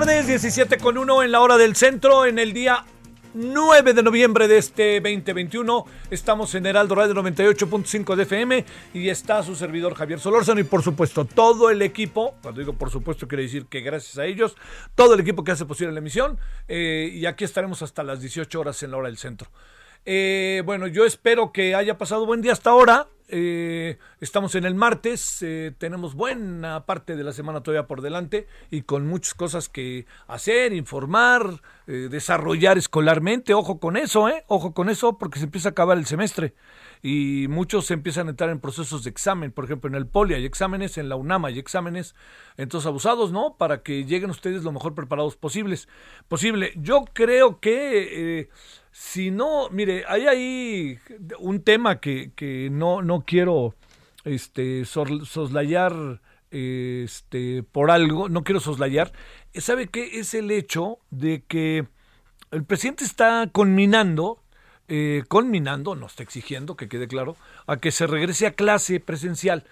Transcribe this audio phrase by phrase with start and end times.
[0.00, 2.84] Tardes, 17 con 1 en la hora del centro, en el día
[3.34, 5.84] 9 de noviembre de este 2021.
[6.12, 8.64] Estamos en Heraldo Radio 98.5 de FM
[8.94, 12.90] y está su servidor Javier Solórzano y por supuesto todo el equipo, cuando digo por
[12.90, 14.54] supuesto quiere decir que gracias a ellos,
[14.94, 16.38] todo el equipo que hace posible la emisión
[16.68, 19.50] eh, y aquí estaremos hasta las 18 horas en la hora del centro.
[20.04, 23.08] Eh, bueno, yo espero que haya pasado buen día hasta ahora.
[23.30, 28.46] Eh, estamos en el martes, eh, tenemos buena parte de la semana todavía por delante
[28.70, 33.52] y con muchas cosas que hacer, informar, eh, desarrollar escolarmente.
[33.52, 34.44] Ojo con eso, ¿eh?
[34.46, 36.54] Ojo con eso porque se empieza a acabar el semestre
[37.02, 39.52] y muchos empiezan a entrar en procesos de examen.
[39.52, 42.14] Por ejemplo, en el Poli hay exámenes, en la UNAM hay exámenes.
[42.56, 43.56] Entonces, abusados, ¿no?
[43.58, 45.86] Para que lleguen ustedes lo mejor preparados posibles.
[46.28, 46.72] Posible.
[46.76, 48.48] Yo creo que...
[49.00, 50.98] Si no, mire, hay ahí
[51.38, 53.76] un tema que, que no, no quiero
[54.24, 56.20] este, soslayar
[56.50, 59.12] este, por algo, no quiero soslayar.
[59.54, 60.18] ¿Sabe qué?
[60.18, 61.86] Es el hecho de que
[62.50, 64.42] el presidente está conminando,
[64.88, 67.36] eh, conminando, no está exigiendo, que quede claro,
[67.68, 69.64] a que se regrese a clase presencial.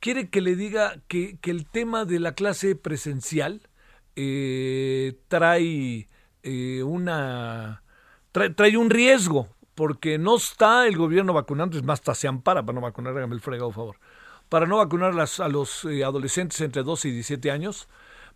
[0.00, 3.60] Quiere que le diga que, que el tema de la clase presencial
[4.16, 6.08] eh, trae
[6.42, 7.82] eh, una
[8.32, 12.62] trae, trae un riesgo, porque no está el gobierno vacunando, es más, hasta se ampara
[12.62, 13.96] para no vacunar, hágame el fregado favor,
[14.48, 17.88] para no vacunar a los eh, adolescentes entre 12 y 17 años.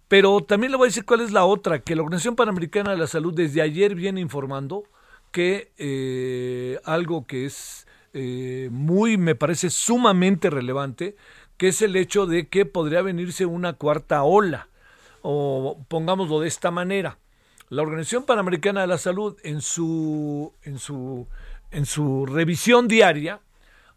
[0.09, 2.99] Pero también le voy a decir cuál es la otra, que la Organización Panamericana de
[2.99, 4.85] la Salud desde ayer viene informando
[5.33, 11.17] que eh, algo que es eh, muy, me parece sumamente relevante,
[11.57, 14.69] que es el hecho de que podría venirse una cuarta ola,
[15.23, 17.19] o pongámoslo de esta manera.
[17.71, 21.27] La Organización Panamericana de la Salud en su, en su,
[21.71, 23.41] en su revisión diaria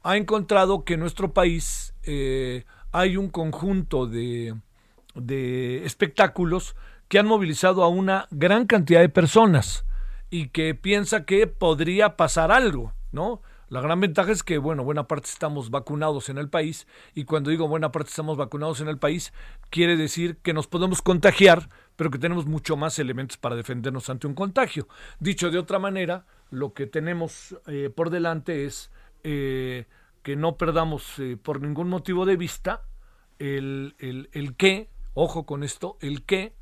[0.03, 4.55] ha encontrado que en nuestro país eh, hay un conjunto de,
[5.15, 6.75] de espectáculos
[7.09, 9.85] que han movilizado a una gran cantidad de personas
[10.29, 13.41] y que piensa que podría pasar algo, ¿no?
[13.69, 17.49] La gran ventaja es que, bueno, buena parte estamos vacunados en el país y cuando
[17.49, 19.33] digo buena parte estamos vacunados en el país,
[19.69, 21.67] quiere decir que nos podemos contagiar,
[21.97, 24.87] pero que tenemos mucho más elementos para defendernos ante un contagio.
[25.19, 28.89] Dicho de otra manera, lo que tenemos eh, por delante es
[29.23, 29.85] eh,
[30.23, 32.83] que no perdamos eh, por ningún motivo de vista
[33.37, 36.55] el, el, que, ojo con esto, el que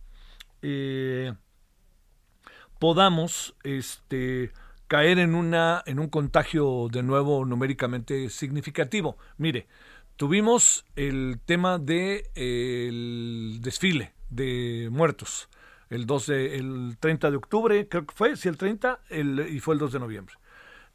[2.79, 4.51] podamos este,
[4.87, 9.17] caer en, una, en un contagio de nuevo numéricamente significativo.
[9.37, 9.67] Mire,
[10.15, 15.49] tuvimos el tema de el desfile de muertos
[15.89, 19.59] el 2 de, el 30 de octubre, creo que fue, sí, el 30, el, y
[19.59, 20.35] fue el 2 de noviembre.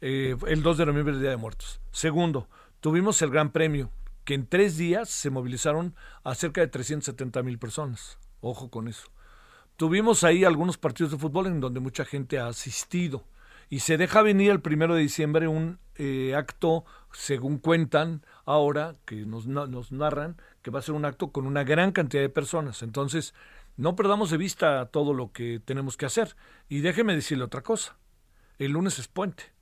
[0.01, 1.79] Eh, el 2 de noviembre, el Día de Muertos.
[1.91, 2.47] Segundo,
[2.79, 3.91] tuvimos el Gran Premio,
[4.25, 8.17] que en tres días se movilizaron a cerca de 370 mil personas.
[8.41, 9.07] Ojo con eso.
[9.77, 13.23] Tuvimos ahí algunos partidos de fútbol en donde mucha gente ha asistido
[13.71, 16.83] y se deja venir el primero de diciembre un eh, acto,
[17.13, 21.63] según cuentan ahora, que nos, nos narran, que va a ser un acto con una
[21.63, 22.83] gran cantidad de personas.
[22.83, 23.33] Entonces,
[23.77, 26.35] no perdamos de vista todo lo que tenemos que hacer.
[26.67, 27.95] Y déjeme decirle otra cosa.
[28.59, 29.53] El lunes es puente.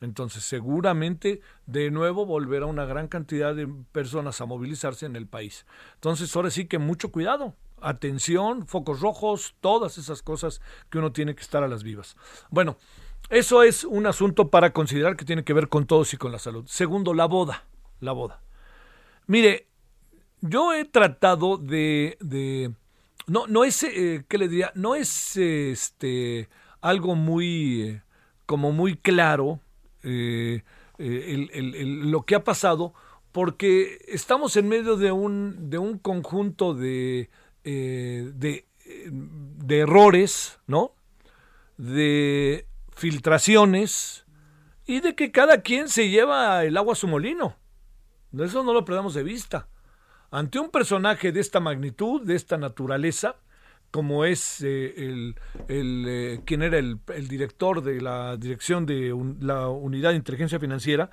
[0.00, 5.66] Entonces, seguramente de nuevo volverá una gran cantidad de personas a movilizarse en el país.
[5.96, 7.54] Entonces, ahora sí que mucho cuidado.
[7.82, 12.16] Atención, focos rojos, todas esas cosas que uno tiene que estar a las vivas.
[12.50, 12.78] Bueno,
[13.30, 16.38] eso es un asunto para considerar que tiene que ver con todos y con la
[16.38, 16.64] salud.
[16.66, 17.64] Segundo, la boda.
[18.00, 18.40] La boda.
[19.26, 19.66] Mire,
[20.40, 22.16] yo he tratado de,
[23.26, 24.72] no, no es, eh, ¿qué le diría?
[24.74, 26.48] No es este
[26.80, 28.02] algo muy, eh,
[28.46, 29.60] como muy claro
[30.04, 30.62] eh,
[30.96, 32.94] lo que ha pasado,
[33.32, 37.28] porque estamos en medio de un, de un conjunto de,
[37.64, 38.64] de,
[38.94, 40.92] de errores, ¿no?
[41.76, 42.67] De
[42.98, 44.26] filtraciones
[44.86, 47.56] y de que cada quien se lleva el agua a su molino.
[48.38, 49.68] Eso no lo perdamos de vista
[50.30, 53.36] ante un personaje de esta magnitud, de esta naturaleza,
[53.90, 55.34] como es eh, el,
[55.68, 61.10] el eh, quien era el, director de la dirección de la unidad de inteligencia financiera,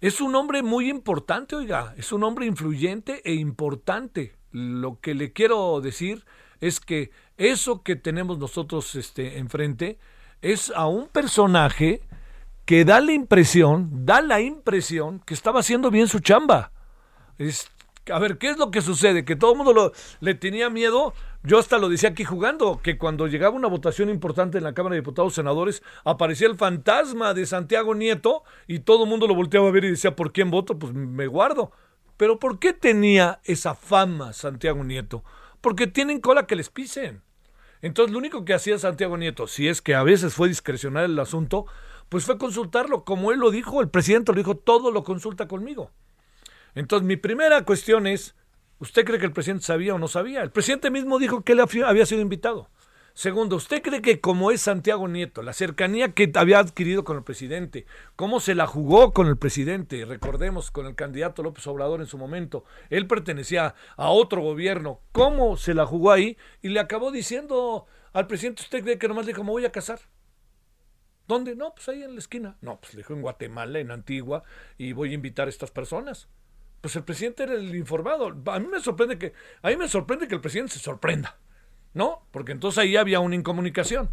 [0.00, 4.34] es un hombre muy importante, oiga, es un hombre influyente e importante.
[4.50, 6.24] Lo que le quiero decir
[6.60, 9.98] es que eso que tenemos nosotros este, enfrente
[10.42, 12.02] es a un personaje
[12.64, 16.70] que da la impresión, da la impresión que estaba haciendo bien su chamba.
[17.38, 17.70] Es,
[18.12, 19.24] a ver, ¿qué es lo que sucede?
[19.24, 21.14] Que todo el mundo lo, le tenía miedo.
[21.42, 24.94] Yo hasta lo decía aquí jugando, que cuando llegaba una votación importante en la Cámara
[24.94, 29.68] de Diputados Senadores, aparecía el fantasma de Santiago Nieto y todo el mundo lo volteaba
[29.68, 30.78] a ver y decía, ¿por quién voto?
[30.78, 31.72] Pues me guardo.
[32.18, 35.24] Pero ¿por qué tenía esa fama Santiago Nieto?
[35.60, 37.22] Porque tienen cola que les pisen.
[37.82, 41.18] Entonces lo único que hacía Santiago Nieto, si es que a veces fue discrecional el
[41.18, 41.66] asunto,
[42.08, 43.04] pues fue consultarlo.
[43.04, 45.90] Como él lo dijo, el presidente lo dijo, todo lo consulta conmigo.
[46.74, 48.34] Entonces, mi primera cuestión es,
[48.78, 50.42] ¿usted cree que el presidente sabía o no sabía?
[50.42, 52.68] El presidente mismo dijo que él había sido invitado.
[53.18, 57.24] Segundo, ¿usted cree que como es Santiago Nieto, la cercanía que había adquirido con el
[57.24, 57.84] presidente,
[58.14, 62.16] cómo se la jugó con el presidente, recordemos, con el candidato López Obrador en su
[62.16, 67.86] momento, él pertenecía a otro gobierno, cómo se la jugó ahí y le acabó diciendo
[68.12, 69.98] al presidente, ¿usted cree que nomás le dijo, me voy a casar?
[71.26, 71.56] ¿Dónde?
[71.56, 72.56] No, pues ahí en la esquina.
[72.60, 74.44] No, pues le dijo en Guatemala, en Antigua,
[74.76, 76.28] y voy a invitar a estas personas
[76.80, 78.28] pues el presidente era el informado.
[78.46, 79.32] A mí me sorprende que,
[79.62, 81.36] a mí me sorprende que el presidente se sorprenda,
[81.98, 82.22] ¿no?
[82.30, 84.10] Porque entonces ahí había una incomunicación.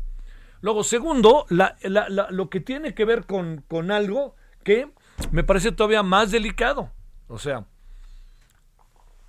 [0.60, 4.90] Luego, segundo, lo que tiene que ver con, con algo que
[5.32, 6.92] me parece todavía más delicado.
[7.28, 7.68] O sea,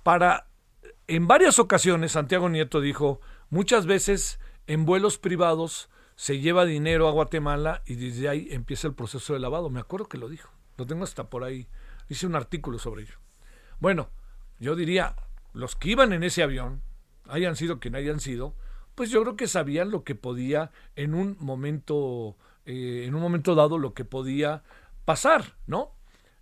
[0.01, 0.47] para,
[1.05, 3.21] en varias ocasiones, Santiago Nieto dijo,
[3.51, 8.95] muchas veces en vuelos privados se lleva dinero a Guatemala y desde ahí empieza el
[8.95, 9.69] proceso de lavado.
[9.69, 10.49] Me acuerdo que lo dijo.
[10.77, 11.67] Lo tengo hasta por ahí.
[12.09, 13.19] Hice un artículo sobre ello.
[13.79, 14.09] Bueno,
[14.59, 15.15] yo diría,
[15.53, 16.81] los que iban en ese avión,
[17.29, 18.55] hayan sido quien hayan sido,
[18.97, 22.35] pues yo creo que sabían lo que podía en un momento,
[22.65, 24.63] eh, en un momento dado, lo que podía
[25.05, 25.91] pasar, ¿no?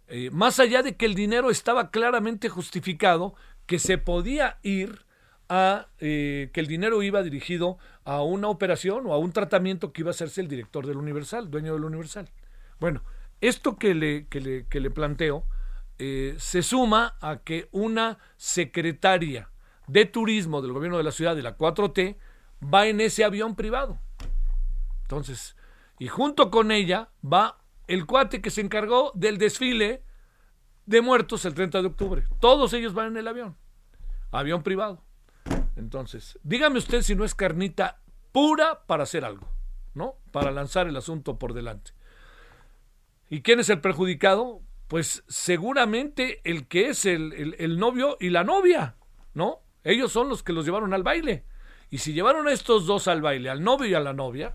[0.07, 3.35] Eh, más allá de que el dinero estaba claramente justificado,
[3.65, 5.05] que se podía ir
[5.49, 10.03] a eh, que el dinero iba dirigido a una operación o a un tratamiento que
[10.03, 12.29] iba a hacerse el director del Universal, dueño del Universal.
[12.79, 13.03] Bueno,
[13.41, 15.45] esto que le, que le, que le planteo
[15.97, 19.49] se suma a que una secretaria
[19.87, 22.15] de turismo del gobierno de la ciudad de la 4T
[22.73, 23.99] va en ese avión privado.
[25.03, 25.55] Entonces,
[25.99, 30.03] y junto con ella va el cuate que se encargó del desfile
[30.85, 32.27] de muertos el 30 de octubre.
[32.39, 33.55] Todos ellos van en el avión,
[34.31, 35.03] avión privado.
[35.75, 37.99] Entonces, dígame usted si no es carnita
[38.31, 39.47] pura para hacer algo,
[39.93, 40.15] ¿no?
[40.31, 41.91] Para lanzar el asunto por delante.
[43.29, 44.61] ¿Y quién es el perjudicado?
[44.87, 48.95] pues seguramente el que es el, novio y la novia,
[49.33, 49.61] ¿no?
[49.85, 51.45] Ellos son los que los llevaron al baile.
[51.89, 54.53] Y si llevaron a estos dos al baile, al novio y a la novia,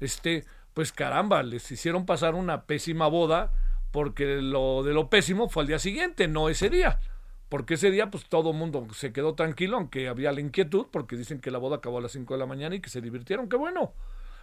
[0.00, 3.52] este, pues caramba, les hicieron pasar una pésima boda
[3.90, 7.00] porque lo de lo pésimo fue al día siguiente, no ese día.
[7.48, 11.16] Porque ese día, pues todo el mundo se quedó tranquilo, aunque había la inquietud, porque
[11.16, 13.48] dicen que la boda acabó a las 5 de la mañana y que se divirtieron,
[13.48, 13.94] qué bueno.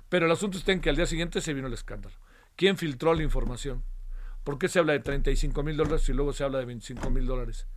[0.09, 2.15] Pero el asunto está en que al día siguiente se vino el escándalo.
[2.55, 3.83] ¿Quién filtró la información?
[4.43, 7.25] ¿Por qué se habla de 35 mil dólares y luego se habla de 25 mil
[7.25, 7.67] dólares?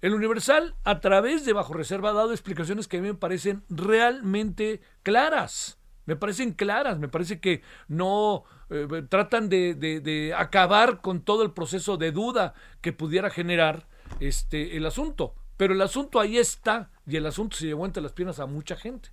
[0.00, 3.64] El Universal, a través de Bajo Reserva, ha dado explicaciones que a mí me parecen
[3.68, 5.78] realmente claras.
[6.06, 11.96] Me parecen claras, me parece que no eh, tratan de, acabar con todo el proceso
[11.96, 13.88] de duda que pudiera generar
[14.20, 15.34] este, el asunto.
[15.56, 18.76] Pero el asunto ahí está y el asunto se llevó entre las piernas a mucha
[18.76, 19.10] gente.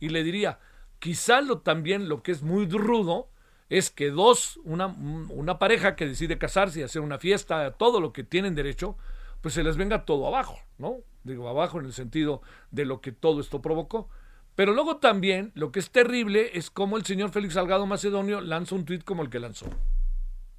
[0.00, 0.58] Y le diría,
[0.98, 3.28] quizá lo también lo que es muy rudo
[3.68, 8.12] es que dos, una, una pareja que decide casarse y hacer una fiesta, todo lo
[8.12, 8.96] que tienen derecho,
[9.42, 10.98] pues se les venga todo abajo, ¿no?
[11.24, 14.08] Digo, abajo en el sentido de lo que todo esto provocó.
[14.54, 18.74] Pero luego también lo que es terrible es cómo el señor Félix Salgado Macedonio lanza
[18.74, 19.66] un tuit como el que lanzó.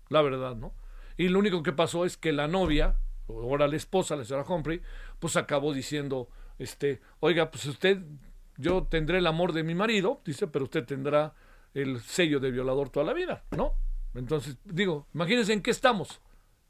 [0.09, 0.73] La verdad, ¿no?
[1.17, 2.97] Y lo único que pasó es que la novia,
[3.27, 4.81] o ahora la esposa, la señora Humphrey,
[5.19, 6.27] pues acabó diciendo,
[6.59, 8.01] este, oiga, pues usted,
[8.57, 11.33] yo tendré el amor de mi marido, dice, pero usted tendrá
[11.73, 13.73] el sello de violador toda la vida, ¿no?
[14.15, 16.19] Entonces, digo, imagínense en qué estamos.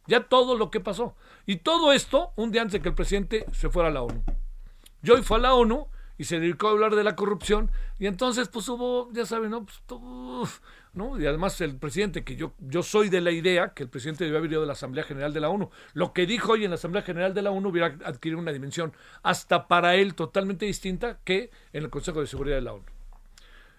[0.08, 1.16] Ya todo lo que pasó.
[1.46, 4.24] Y todo esto un día antes de que el presidente se fuera a la ONU.
[5.04, 8.48] Joy fue a la ONU y se dedicó a hablar de la corrupción y entonces
[8.48, 9.66] pues hubo, ya saben, ¿no?
[9.66, 10.62] Pues.
[11.20, 14.38] Y además el presidente, que yo, yo soy de la idea que el presidente debe
[14.38, 15.72] haber ido de la Asamblea General de la ONU.
[15.94, 18.94] Lo que dijo hoy en la Asamblea General de la ONU hubiera adquirido una dimensión
[19.24, 22.86] hasta para él totalmente distinta que en el Consejo de Seguridad de la ONU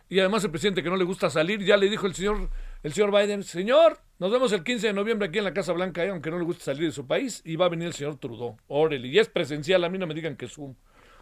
[0.08, 2.50] y además el presidente que no le gusta salir, ya le dijo el señor,
[2.84, 6.04] el señor Biden, señor, nos vemos el 15 de noviembre aquí en la Casa Blanca,
[6.04, 8.16] eh, aunque no le guste salir de su país, y va a venir el señor
[8.16, 8.58] Trudeau.
[8.68, 10.76] Órale, y es presencial, a mí no me digan que es un...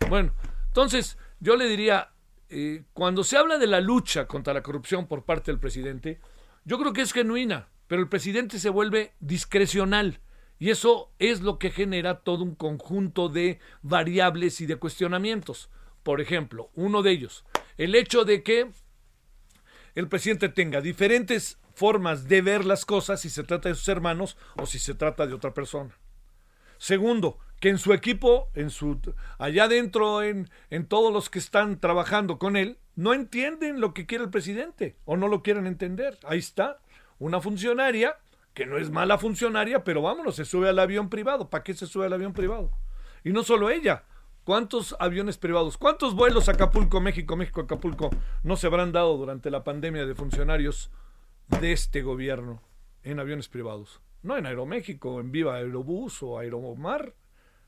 [0.08, 0.34] Bueno,
[0.66, 2.10] entonces yo le diría,
[2.48, 6.18] eh, cuando se habla de la lucha contra la corrupción por parte del presidente,
[6.64, 10.18] yo creo que es genuina, pero el presidente se vuelve discrecional.
[10.58, 15.70] Y eso es lo que genera todo un conjunto de variables y de cuestionamientos.
[16.02, 17.44] Por ejemplo, uno de ellos,
[17.78, 18.72] el hecho de que
[19.94, 24.36] el presidente tenga diferentes formas de ver las cosas si se trata de sus hermanos
[24.56, 25.96] o si se trata de otra persona.
[26.78, 28.98] Segundo, que en su equipo, en su
[29.38, 34.06] allá adentro, en, en todos los que están trabajando con él, no entienden lo que
[34.06, 36.18] quiere el presidente o no lo quieren entender.
[36.24, 36.80] Ahí está,
[37.18, 38.16] una funcionaria,
[38.54, 41.48] que no es mala funcionaria, pero vámonos, se sube al avión privado.
[41.48, 42.70] ¿Para qué se sube al avión privado?
[43.24, 44.04] Y no solo ella,
[44.44, 48.10] ¿Cuántos aviones privados, cuántos vuelos Acapulco, México, México, Acapulco
[48.42, 50.90] no se habrán dado durante la pandemia de funcionarios
[51.60, 52.60] de este gobierno
[53.04, 54.00] en aviones privados?
[54.20, 57.14] No en Aeroméxico, en Viva Aerobús o Aeromar.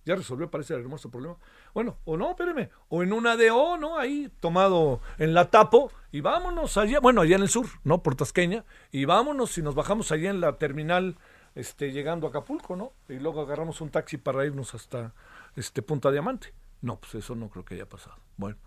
[0.04, 1.36] Ya resolvió, parece, el hermoso problema.
[1.74, 3.96] Bueno, o no, espéreme, o en una DO, ¿no?
[3.96, 8.02] Ahí tomado en la tapo y vámonos allá, bueno, allá en el sur, ¿no?
[8.02, 11.18] Por Tasqueña, y vámonos y nos bajamos allá en la terminal,
[11.54, 12.94] este, llegando a Acapulco, ¿no?
[13.08, 15.14] Y luego agarramos un taxi para irnos hasta
[15.54, 16.52] este Punta Diamante.
[16.84, 18.16] No, pues eso no creo que haya pasado.
[18.36, 18.58] Bueno,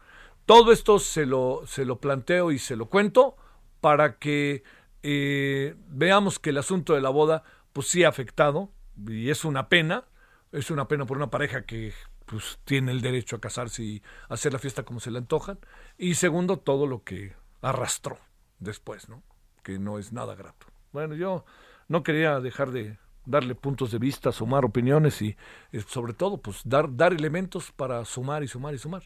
[0.48, 3.38] todo esto se lo, se lo planteo y se lo cuento
[3.80, 4.64] para que
[5.04, 7.44] eh, veamos que el asunto de la boda,
[7.74, 8.72] pues sí ha afectado,
[9.08, 10.06] y es una pena,
[10.52, 11.94] es una pena por una pareja que
[12.26, 15.60] pues tiene el derecho a casarse y hacer la fiesta como se le antojan,
[15.96, 18.18] y segundo, todo lo que arrastró
[18.58, 19.22] después, ¿no?
[19.62, 20.66] Que no es nada grato.
[20.92, 21.46] Bueno, yo
[21.88, 22.98] no quería dejar de,
[23.28, 25.36] darle puntos de vista, sumar opiniones y,
[25.72, 29.04] eh, sobre todo pues dar, dar elementos para sumar y sumar y sumar.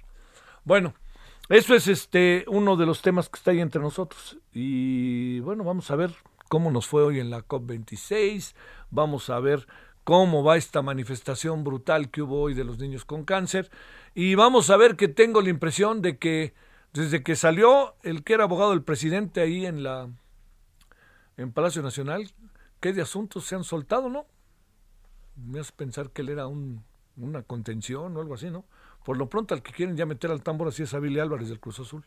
[0.63, 0.93] Bueno,
[1.49, 4.37] eso es este uno de los temas que está ahí entre nosotros.
[4.53, 6.15] Y bueno, vamos a ver
[6.47, 8.53] cómo nos fue hoy en la COP26,
[8.91, 9.67] vamos a ver
[10.03, 13.69] cómo va esta manifestación brutal que hubo hoy de los niños con cáncer
[14.13, 16.53] y vamos a ver que tengo la impresión de que
[16.93, 20.09] desde que salió el que era abogado del presidente ahí en la
[21.37, 22.29] en Palacio Nacional,
[22.81, 24.25] qué de asuntos se han soltado, ¿no?
[25.37, 26.83] Me hace pensar que él era un,
[27.15, 28.65] una contención o algo así, ¿no?
[29.05, 31.47] Por lo pronto al que quieren ya meter al tambor así es a Billy Álvarez
[31.47, 32.05] del Cruz Azul.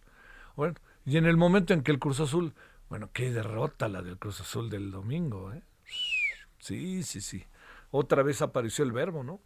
[0.57, 0.75] Bueno,
[1.07, 2.55] y en el momento en que el Cruz Azul,
[2.89, 5.63] bueno, qué derrota la del Cruz Azul del domingo, ¿eh?
[6.59, 7.45] Sí, sí, sí.
[7.91, 9.41] Otra vez apareció el verbo, ¿no?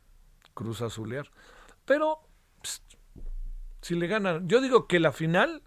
[0.55, 1.31] Cruz Azulear.
[1.85, 2.21] Pero,
[3.81, 5.63] si le ganan, yo digo que la final,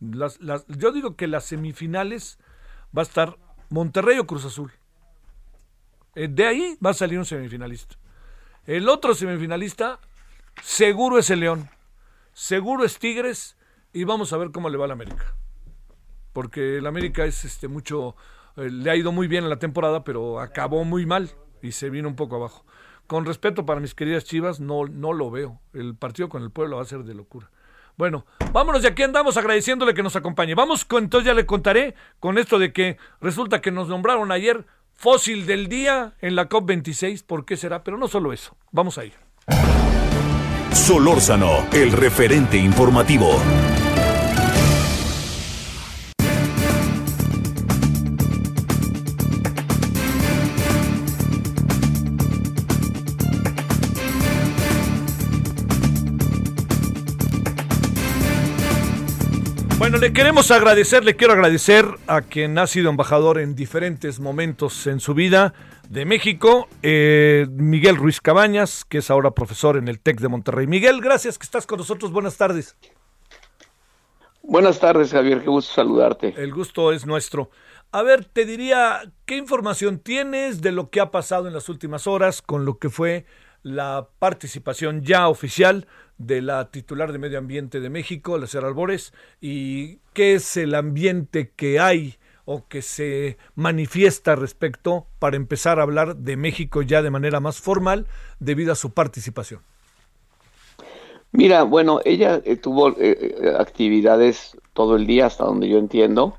[0.00, 0.38] las,
[0.68, 2.38] yo digo que las semifinales
[2.96, 3.38] va a estar
[3.68, 4.72] Monterrey o Cruz Azul.
[6.16, 7.96] Eh, de ahí va a salir un semifinalista.
[8.66, 10.00] El otro semifinalista
[10.62, 11.68] seguro es el León,
[12.32, 13.56] seguro es Tigres
[13.92, 15.36] y vamos a ver cómo le va al América.
[16.32, 18.16] Porque el América es este mucho
[18.56, 21.30] eh, le ha ido muy bien en la temporada, pero acabó muy mal
[21.62, 22.64] y se vino un poco abajo.
[23.06, 25.60] Con respeto para mis queridas Chivas, no, no lo veo.
[25.74, 27.50] El partido con el pueblo va a ser de locura.
[27.96, 30.54] Bueno, vámonos de aquí andamos agradeciéndole que nos acompañe.
[30.54, 34.66] Vamos, con, entonces ya le contaré con esto de que resulta que nos nombraron ayer
[34.96, 37.84] fósil del día en la COP26, ¿por qué será?
[37.84, 39.14] Pero no solo eso, vamos a ir.
[40.72, 43.40] Solórzano, el referente informativo.
[59.96, 64.86] Bueno, le queremos agradecer, le quiero agradecer a quien ha sido embajador en diferentes momentos
[64.86, 65.54] en su vida
[65.88, 70.66] de México, eh, Miguel Ruiz Cabañas, que es ahora profesor en el TEC de Monterrey.
[70.66, 72.12] Miguel, gracias que estás con nosotros.
[72.12, 72.76] Buenas tardes.
[74.42, 75.40] Buenas tardes, Javier.
[75.40, 76.34] Qué gusto saludarte.
[76.36, 77.48] El gusto es nuestro.
[77.90, 82.06] A ver, te diría, ¿qué información tienes de lo que ha pasado en las últimas
[82.06, 83.24] horas con lo que fue
[83.66, 89.12] la participación ya oficial de la titular de Medio Ambiente de México, la señora Albores,
[89.40, 95.82] y qué es el ambiente que hay o que se manifiesta respecto para empezar a
[95.82, 98.06] hablar de México ya de manera más formal
[98.38, 99.62] debido a su participación.
[101.32, 106.36] Mira, bueno, ella eh, tuvo eh, eh, actividades todo el día, hasta donde yo entiendo.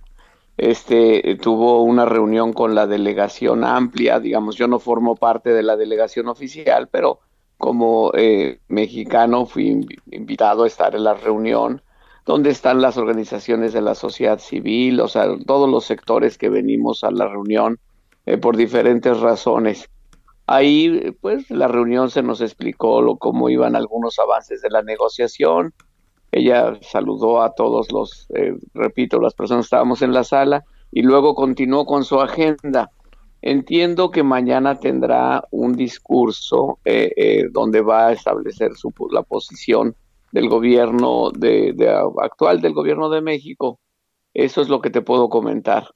[0.57, 5.75] Este tuvo una reunión con la delegación amplia, digamos, yo no formo parte de la
[5.75, 7.19] delegación oficial, pero
[7.57, 11.81] como eh, mexicano fui invitado a estar en la reunión
[12.27, 17.05] donde están las organizaciones de la sociedad civil, o sea, todos los sectores que venimos
[17.05, 17.79] a la reunión
[18.25, 19.89] eh, por diferentes razones.
[20.45, 25.73] Ahí, pues, la reunión se nos explicó lo, cómo iban algunos avances de la negociación.
[26.31, 31.01] Ella saludó a todos los, eh, repito, las personas que estábamos en la sala y
[31.01, 32.91] luego continuó con su agenda.
[33.41, 39.95] Entiendo que mañana tendrá un discurso eh, eh, donde va a establecer su, la posición
[40.31, 41.75] del gobierno de,
[42.21, 43.79] actual del gobierno de México.
[44.33, 45.87] Eso es lo que te puedo comentar.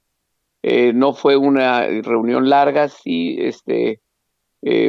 [0.61, 4.01] Eh, no fue una reunión larga, sí, este,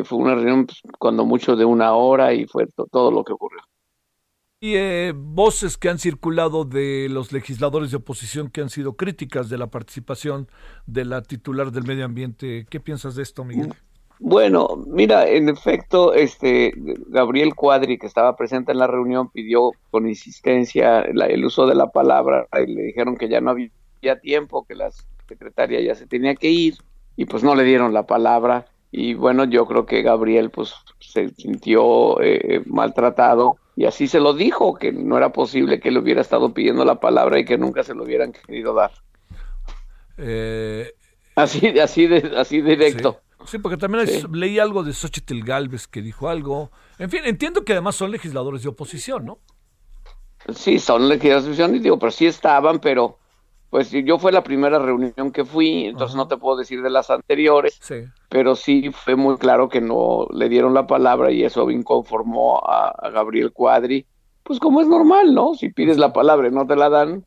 [0.04, 3.62] fue una reunión pues, cuando mucho de una hora y fue todo lo que ocurrió.
[4.64, 9.48] Y eh, voces que han circulado de los legisladores de oposición que han sido críticas
[9.48, 10.46] de la participación
[10.86, 12.64] de la titular del medio ambiente.
[12.70, 13.74] ¿Qué piensas de esto, Miguel?
[14.20, 16.74] Bueno, mira, en efecto, este
[17.08, 21.90] Gabriel Cuadri, que estaba presente en la reunión, pidió con insistencia el uso de la
[21.90, 24.92] palabra le dijeron que ya no había tiempo, que la
[25.26, 26.76] secretaria ya se tenía que ir
[27.16, 31.30] y pues no le dieron la palabra y bueno, yo creo que Gabriel pues se
[31.30, 36.20] sintió eh, maltratado y así se lo dijo, que no era posible que le hubiera
[36.20, 38.92] estado pidiendo la palabra y que nunca se lo hubieran querido dar.
[40.18, 40.92] Eh,
[41.36, 43.20] así, así, de, así directo.
[43.46, 46.70] Sí, porque también leí algo de Xochitl Galvez que dijo algo.
[46.98, 49.38] En fin, entiendo que además son legisladores de oposición, ¿no?
[50.54, 53.18] Sí, son legisladores de oposición, y digo, pero sí estaban, pero
[53.72, 57.08] pues yo fue la primera reunión que fui, entonces no te puedo decir de las
[57.08, 57.80] anteriores,
[58.28, 63.08] pero sí fue muy claro que no le dieron la palabra y eso inconformó a,
[63.08, 64.04] Gabriel Cuadri,
[64.42, 65.54] pues como es normal, ¿no?
[65.54, 67.24] Si pides la palabra y no te la dan,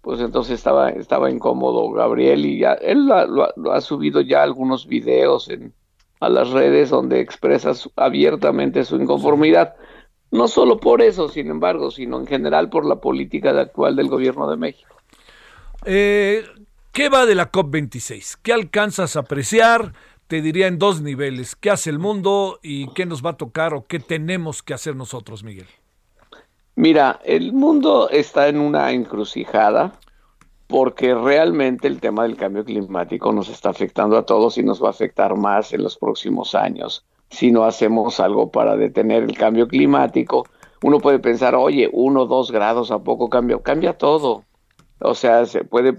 [0.00, 5.50] pues entonces estaba, estaba incómodo Gabriel y ya, él lo, ha subido ya algunos videos
[5.50, 5.74] en,
[6.20, 9.74] a las redes donde expresa abiertamente su inconformidad.
[10.30, 14.48] No solo por eso, sin embargo, sino en general por la política actual del gobierno
[14.48, 14.99] de México.
[15.84, 16.44] Eh,
[16.92, 18.38] ¿Qué va de la COP26?
[18.42, 19.92] ¿Qué alcanzas a apreciar?
[20.26, 21.56] Te diría en dos niveles.
[21.56, 24.96] ¿Qué hace el mundo y qué nos va a tocar o qué tenemos que hacer
[24.96, 25.66] nosotros, Miguel?
[26.76, 29.92] Mira, el mundo está en una encrucijada
[30.66, 34.88] porque realmente el tema del cambio climático nos está afectando a todos y nos va
[34.88, 37.04] a afectar más en los próximos años.
[37.28, 40.46] Si no hacemos algo para detener el cambio climático,
[40.82, 43.58] uno puede pensar, oye, uno, dos grados, ¿a poco cambia?
[43.62, 44.44] Cambia todo.
[45.00, 45.96] O sea, se puede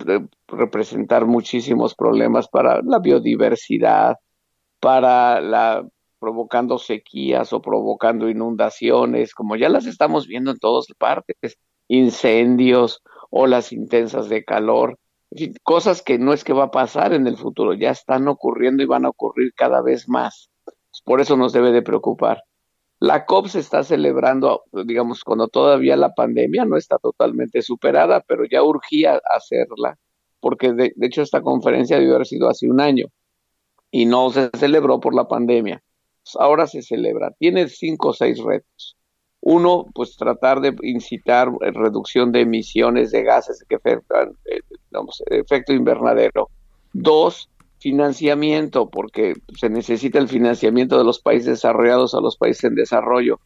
[0.48, 4.18] representar muchísimos problemas para la biodiversidad,
[4.80, 5.88] para la
[6.20, 13.74] provocando sequías o provocando inundaciones, como ya las estamos viendo en todas partes, incendios, olas
[13.74, 15.00] intensas de calor,
[15.64, 18.86] cosas que no es que va a pasar en el futuro, ya están ocurriendo y
[18.86, 20.52] van a ocurrir cada vez más.
[21.04, 22.44] Por eso nos debe de preocupar.
[23.02, 28.46] La COP se está celebrando, digamos, cuando todavía la pandemia no está totalmente superada, pero
[28.46, 29.98] ya urgía hacerla,
[30.40, 33.08] porque de, hecho esta conferencia debió haber sido hace un año
[33.90, 35.82] y no se celebró por la pandemia.
[36.24, 37.32] Pues ahora se celebra.
[37.40, 38.96] Tiene cinco o seis retos.
[39.40, 44.60] Uno, pues tratar de incitar reducción de emisiones de gases que afectan, eh,
[45.32, 46.52] efecto invernadero.
[46.94, 47.50] Dos,
[47.82, 53.40] financiamiento, porque se necesita el financiamiento de los países desarrollados a los países en desarrollo.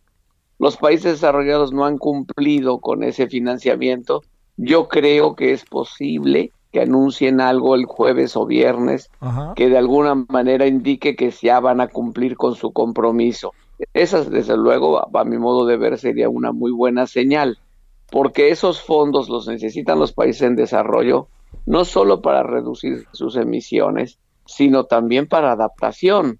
[0.59, 4.21] Los países desarrollados no han cumplido con ese financiamiento.
[4.57, 9.09] Yo creo que es posible que anuncien algo el jueves o viernes
[9.55, 13.53] que de alguna manera indique que ya van a cumplir con su compromiso.
[13.93, 17.57] Esa, desde luego, a mi modo de ver, sería una muy buena señal,
[18.11, 21.29] porque esos fondos los necesitan los países en desarrollo,
[21.65, 26.39] no solo para reducir sus emisiones, sino también para adaptación.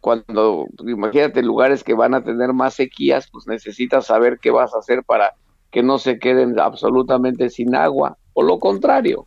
[0.00, 4.78] Cuando, imagínate, lugares que van a tener más sequías, pues necesitas saber qué vas a
[4.78, 5.34] hacer para
[5.70, 9.26] que no se queden absolutamente sin agua, o lo contrario.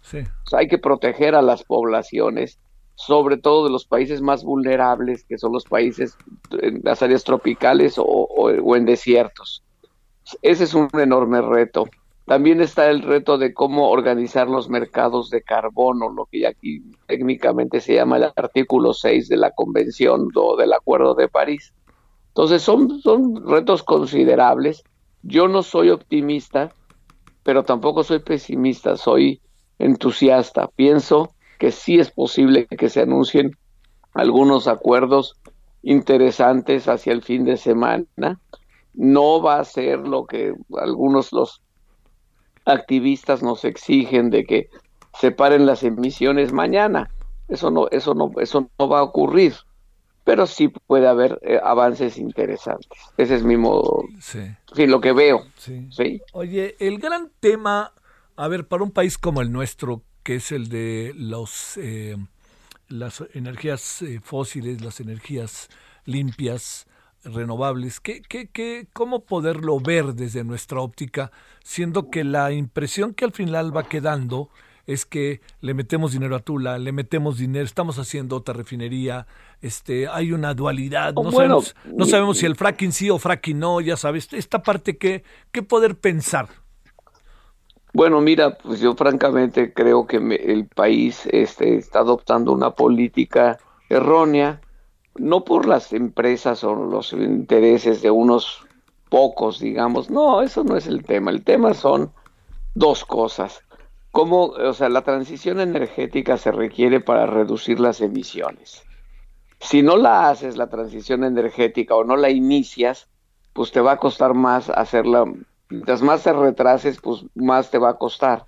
[0.52, 2.60] hay que proteger a las poblaciones,
[2.96, 6.18] sobre todo de los países más vulnerables, que son los países
[6.62, 9.64] en las áreas tropicales o en desiertos.
[10.42, 11.86] Ese es un enorme reto.
[12.26, 17.80] También está el reto de cómo organizar los mercados de carbono, lo que aquí técnicamente
[17.80, 21.74] se llama el artículo 6 de la Convención o del Acuerdo de París.
[22.30, 24.84] Entonces son, son retos considerables.
[25.22, 26.74] Yo no soy optimista,
[27.44, 29.40] pero tampoco soy pesimista, soy
[29.78, 30.68] entusiasta.
[30.76, 33.52] Pienso que sí es posible que se anuncien
[34.14, 35.36] algunos acuerdos
[35.84, 38.42] interesantes hacia el fin de semana.
[38.96, 41.62] No va a ser lo que algunos los
[42.66, 44.70] activistas nos exigen de que
[45.20, 47.10] separen las emisiones mañana.
[47.48, 49.54] Eso no, eso no, eso no va a ocurrir.
[50.24, 53.00] Pero sí puede haber eh, avances interesantes.
[53.16, 54.04] Ese es mi modo.
[54.20, 54.88] Sí.
[54.88, 55.46] lo que veo.
[55.58, 56.22] Sí.
[56.34, 57.94] Oye, el gran tema,
[58.36, 62.18] a ver, para un país como el nuestro, que es el de los eh,
[62.88, 65.70] las energías eh, fósiles, las energías
[66.06, 66.88] limpias,
[67.26, 71.32] renovables, ¿qué, qué, qué, ¿cómo poderlo ver desde nuestra óptica?
[71.64, 74.50] Siendo que la impresión que al final va quedando
[74.88, 79.26] es que le metemos dinero a Tula, le metemos dinero, estamos haciendo otra refinería,
[79.62, 83.82] este, hay una dualidad, no, sabemos, no sabemos si el fracking sí o fracking no,
[83.82, 86.48] ya sabes, esta parte que, ¿qué poder pensar?
[87.94, 93.58] Bueno, mira, pues yo francamente creo que el país este, está adoptando una política
[93.90, 94.60] errónea
[95.16, 98.66] no por las empresas o los intereses de unos
[99.10, 102.12] pocos, digamos, no, eso no es el tema, el tema son
[102.74, 103.62] dos cosas.
[104.12, 108.84] Cómo, o sea, la transición energética se requiere para reducir las emisiones.
[109.60, 113.10] Si no la haces la transición energética o no la inicias,
[113.54, 115.26] pues te va a costar más hacerla.
[115.70, 118.46] Mientras más te retrases, pues más te va a costar.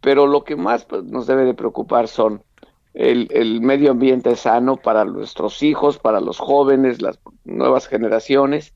[0.00, 2.42] Pero lo que más pues, nos debe de preocupar son
[2.94, 8.74] el, medio ambiente sano para nuestros hijos, para los jóvenes, las nuevas generaciones.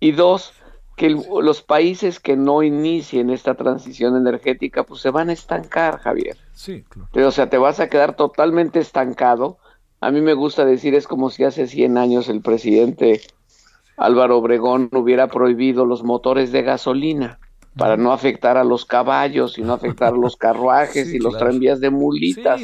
[0.00, 0.52] Y dos,
[0.96, 6.36] que los países que no inicien esta transición energética, pues se van a estancar, Javier.
[6.52, 7.28] Sí, claro.
[7.28, 9.58] O sea, te vas a quedar totalmente estancado.
[10.00, 13.22] A mí me gusta decir, es como si hace 100 años el presidente
[13.96, 17.38] Álvaro Obregón hubiera prohibido los motores de gasolina
[17.76, 21.80] para no afectar a los caballos y no afectar a los carruajes y los tranvías
[21.80, 22.60] de mulitas.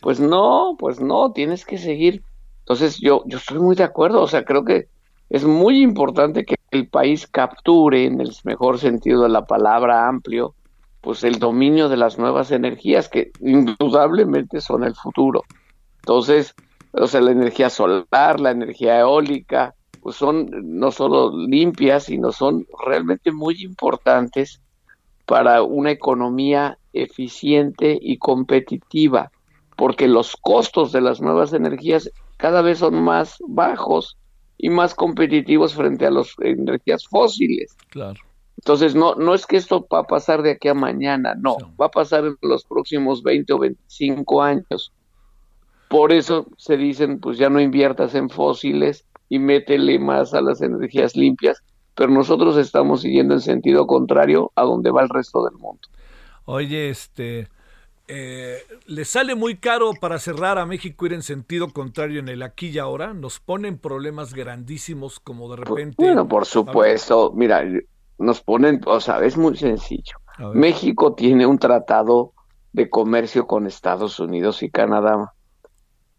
[0.00, 2.22] pues no, pues no, tienes que seguir.
[2.60, 4.88] Entonces yo, yo estoy muy de acuerdo, o sea, creo que
[5.30, 10.54] es muy importante que el país capture, en el mejor sentido de la palabra amplio,
[11.00, 15.44] pues el dominio de las nuevas energías que indudablemente son el futuro.
[16.00, 16.54] Entonces,
[16.92, 19.74] o sea, la energía solar, la energía eólica,
[20.08, 24.62] pues son no solo limpias, sino son realmente muy importantes
[25.26, 29.30] para una economía eficiente y competitiva,
[29.76, 34.16] porque los costos de las nuevas energías cada vez son más bajos
[34.56, 37.76] y más competitivos frente a las energías fósiles.
[37.90, 38.18] Claro.
[38.56, 41.86] Entonces, no, no es que esto va a pasar de aquí a mañana, no, va
[41.86, 44.90] a pasar en los próximos 20 o 25 años.
[45.90, 50.62] Por eso se dicen, pues ya no inviertas en fósiles, y métele más a las
[50.62, 51.62] energías limpias,
[51.94, 55.80] pero nosotros estamos siguiendo el sentido contrario a donde va el resto del mundo.
[56.44, 57.48] Oye, este,
[58.06, 62.42] eh, ¿le sale muy caro para cerrar a México ir en sentido contrario en el
[62.42, 63.12] aquí y ahora?
[63.12, 65.96] ¿Nos ponen problemas grandísimos como de repente?
[65.98, 67.62] Bueno, por supuesto, mira,
[68.16, 70.16] nos ponen, o sea, es muy sencillo.
[70.54, 72.32] México tiene un tratado
[72.72, 75.34] de comercio con Estados Unidos y Canadá.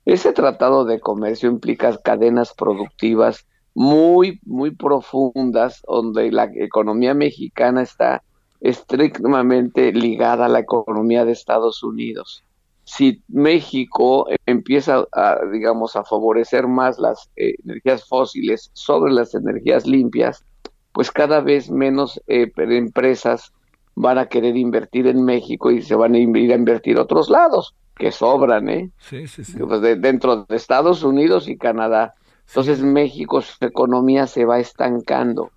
[0.05, 8.23] Ese tratado de comercio implica cadenas productivas muy, muy profundas, donde la economía mexicana está
[8.61, 12.43] estrictamente ligada a la economía de Estados Unidos.
[12.83, 19.85] Si México empieza a, digamos, a favorecer más las eh, energías fósiles sobre las energías
[19.85, 20.43] limpias,
[20.91, 23.53] pues cada vez menos eh, empresas
[23.95, 27.29] van a querer invertir en México y se van a ir a invertir a otros
[27.29, 28.91] lados que sobran, ¿eh?
[28.97, 29.59] Sí, sí, sí.
[29.59, 32.15] Pues dentro de Estados Unidos y Canadá.
[32.47, 35.51] Entonces México, su economía se va estancando.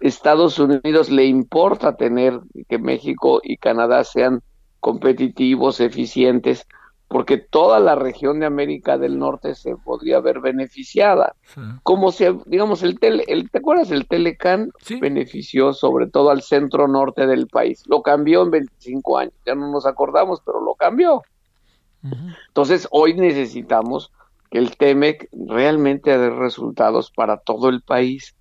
[0.00, 2.38] Estados Unidos le importa tener
[2.68, 4.42] que México y Canadá sean
[4.78, 6.66] competitivos, eficientes,
[7.08, 11.34] porque toda la región de América del Norte se podría ver beneficiada.
[11.82, 13.90] Como si, digamos, el, tele, el ¿te acuerdas?
[13.90, 17.82] El Telecan benefició sobre todo al centro norte del país.
[17.86, 21.22] Lo cambió en 25 años, ya no nos acordamos, pero lo cambió.
[22.02, 24.10] Entonces, hoy necesitamos
[24.50, 28.34] que el TEMEC realmente dé resultados para todo el país.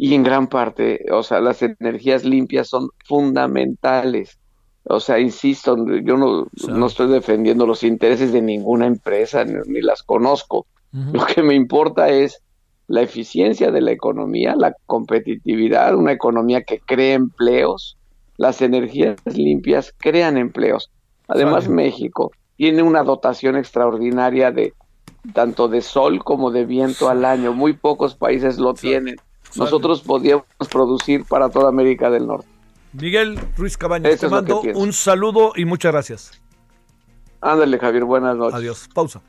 [0.00, 4.38] y en gran parte, o sea, las energías limpias son fundamentales.
[4.84, 10.04] O sea, insisto, yo no, no estoy defendiendo los intereses de ninguna empresa, ni, las
[10.04, 10.66] conozco.
[10.92, 12.40] Lo que me importa es
[12.86, 17.96] la eficiencia de la economía, la competitividad, una economía que cree empleos.
[18.36, 20.92] Las energías limpias crean empleos.
[21.26, 24.74] Además, México tiene una dotación extraordinaria de
[25.32, 27.52] tanto de sol como de viento al año.
[27.54, 29.16] Muy pocos países lo tienen.
[29.54, 32.48] Nosotros podíamos producir para toda América del Norte.
[32.92, 36.42] Miguel Ruiz Cabañas, te mando un saludo y muchas gracias.
[37.40, 38.54] Ándale, Javier, buenas noches.
[38.54, 39.22] Adiós, pausa.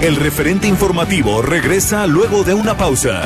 [0.00, 3.24] El referente informativo regresa luego de una pausa.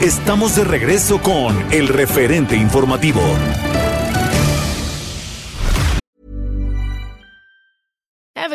[0.00, 3.22] Estamos de regreso con el referente informativo.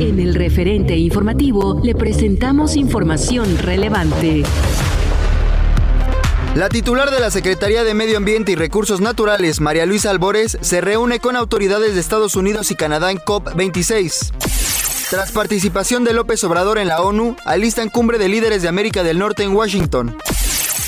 [0.00, 4.42] En el referente informativo le presentamos información relevante.
[6.56, 10.80] La titular de la Secretaría de Medio Ambiente y Recursos Naturales, María Luisa Albores, se
[10.80, 14.32] reúne con autoridades de Estados Unidos y Canadá en COP26.
[15.10, 19.20] Tras participación de López Obrador en la ONU, alistan cumbre de líderes de América del
[19.20, 20.16] Norte en Washington.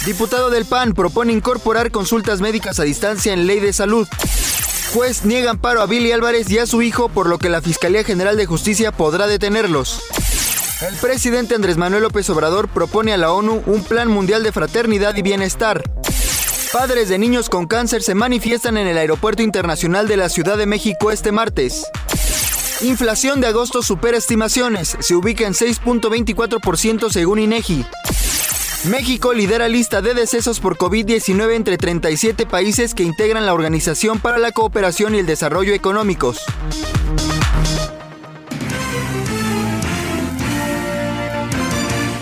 [0.04, 4.08] Diputado del PAN propone incorporar consultas médicas a distancia en ley de salud.
[4.92, 8.04] Juez niega amparo a Billy Álvarez y a su hijo, por lo que la Fiscalía
[8.04, 10.02] General de Justicia podrá detenerlos.
[10.86, 15.16] El presidente Andrés Manuel López Obrador propone a la ONU un plan mundial de fraternidad
[15.16, 15.82] y bienestar.
[16.72, 20.66] Padres de niños con cáncer se manifiestan en el Aeropuerto Internacional de la Ciudad de
[20.66, 21.86] México este martes.
[22.82, 27.86] Inflación de agosto supera estimaciones, se ubica en 6.24% según INEGI.
[28.86, 34.38] México lidera lista de decesos por COVID-19 entre 37 países que integran la Organización para
[34.38, 36.38] la Cooperación y el Desarrollo Económicos.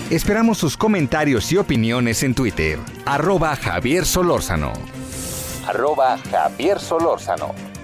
[0.09, 2.79] Esperamos sus comentarios y opiniones en Twitter.
[3.05, 4.73] Arroba Javier Solórzano.
[5.67, 7.74] Arroba Javier Solórzano.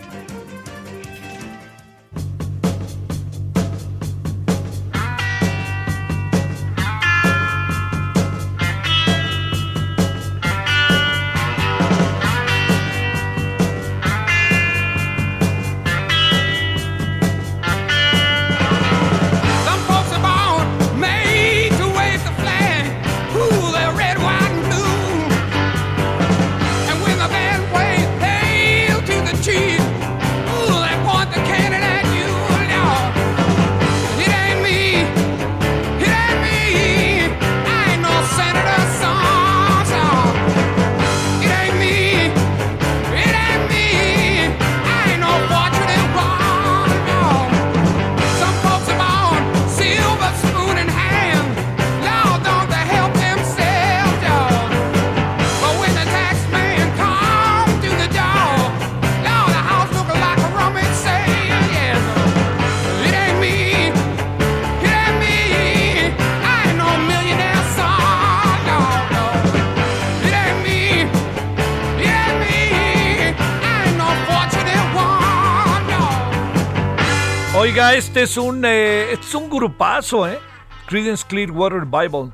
[77.89, 80.39] Este es un, eh, este es un grupazo, ¿eh?
[80.85, 82.31] Creedence Clearwater Bible.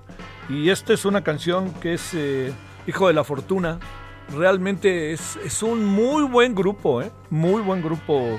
[0.49, 2.53] Y esta es una canción que es eh,
[2.86, 3.79] Hijo de la Fortuna.
[4.36, 7.12] Realmente es, es, un muy buen grupo, ¿eh?
[7.29, 8.38] Muy buen grupo.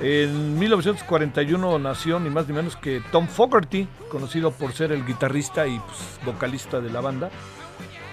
[0.00, 5.66] En 1941 nació ni más ni menos que Tom Fogerty, conocido por ser el guitarrista
[5.66, 7.30] y pues, vocalista de la banda.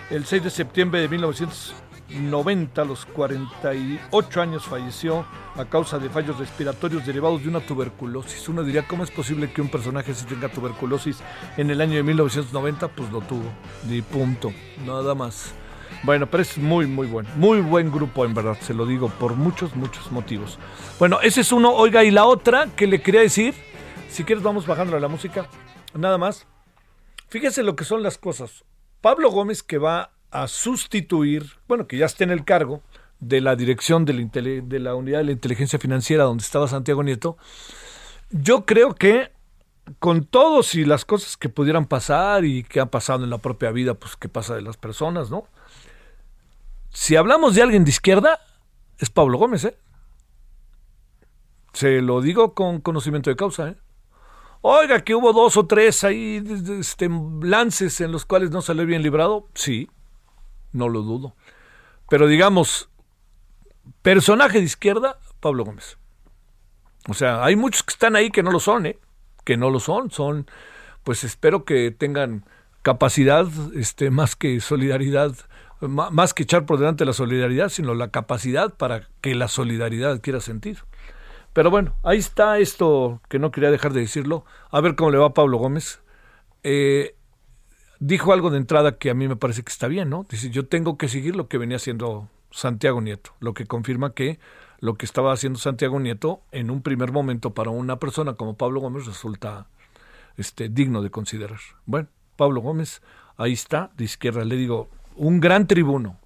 [0.09, 6.09] El 6 de septiembre de 1941 90, a los 48 años, falleció a causa de
[6.09, 8.47] fallos respiratorios derivados de una tuberculosis.
[8.49, 11.21] Uno diría, ¿cómo es posible que un personaje si tenga tuberculosis
[11.57, 12.87] en el año de 1990?
[12.89, 13.45] Pues lo tuvo,
[13.87, 14.51] ni punto,
[14.85, 15.53] nada más.
[16.03, 17.29] Bueno, pero es muy, muy bueno.
[17.35, 20.57] Muy buen grupo, en verdad, se lo digo, por muchos, muchos motivos.
[20.97, 21.73] Bueno, ese es uno.
[21.73, 23.53] Oiga, y la otra que le quería decir,
[24.09, 25.47] si quieres vamos bajando la música,
[25.93, 26.47] nada más.
[27.29, 28.65] Fíjese lo que son las cosas.
[28.99, 32.81] Pablo Gómez que va a sustituir, bueno, que ya está en el cargo
[33.19, 34.13] de la dirección de
[34.79, 37.37] la, unidad de la inteligencia financiera donde estaba Santiago Nieto,
[38.31, 39.31] yo creo que
[39.99, 43.71] con todos y las cosas que pudieran pasar y que han pasado en la propia
[43.71, 45.45] vida, pues qué pasa de las personas, ¿no?
[46.89, 48.39] Si hablamos de alguien de izquierda,
[48.97, 49.77] es Pablo Gómez, ¿eh?
[51.73, 53.75] Se lo digo con conocimiento de causa, ¿eh?
[54.61, 56.43] Oiga, que hubo dos o tres ahí
[56.79, 57.09] este,
[57.41, 59.47] lances en los cuales no salió bien librado.
[59.55, 59.89] Sí,
[60.73, 61.35] no lo dudo.
[62.09, 62.89] Pero digamos,
[64.01, 65.97] personaje de izquierda, Pablo Gómez.
[67.07, 68.99] O sea, hay muchos que están ahí que no lo son, ¿eh?
[69.43, 70.11] Que no lo son.
[70.11, 70.47] Son,
[71.03, 72.45] pues espero que tengan
[72.81, 75.33] capacidad, este, más que solidaridad,
[75.81, 80.41] más que echar por delante la solidaridad, sino la capacidad para que la solidaridad quiera
[80.41, 80.79] sentir.
[81.53, 84.45] Pero bueno, ahí está esto que no quería dejar de decirlo.
[84.69, 86.01] A ver cómo le va a Pablo Gómez.
[86.63, 87.15] Eh,
[88.01, 90.25] dijo algo de entrada que a mí me parece que está bien, ¿no?
[90.27, 94.39] Dice, yo tengo que seguir lo que venía haciendo Santiago Nieto, lo que confirma que
[94.79, 98.81] lo que estaba haciendo Santiago Nieto en un primer momento para una persona como Pablo
[98.81, 99.67] Gómez resulta
[100.35, 101.59] este, digno de considerar.
[101.85, 103.03] Bueno, Pablo Gómez,
[103.37, 106.17] ahí está, de izquierda, le digo, un gran tribuno,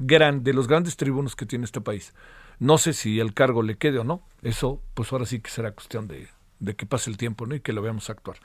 [0.00, 2.12] gran, de los grandes tribunos que tiene este país.
[2.58, 4.22] No sé si el cargo le quede o no.
[4.42, 7.54] Eso, pues ahora sí que será cuestión de, de que pase el tiempo ¿no?
[7.54, 8.38] y que lo veamos actuar.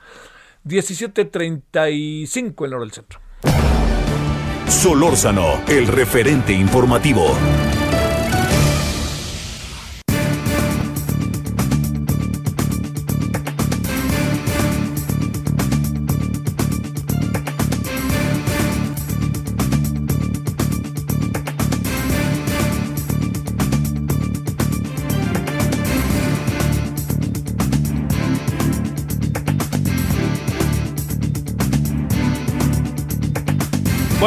[0.65, 3.21] 17.35 en la hora del centro.
[4.67, 7.36] Solórzano, el referente informativo.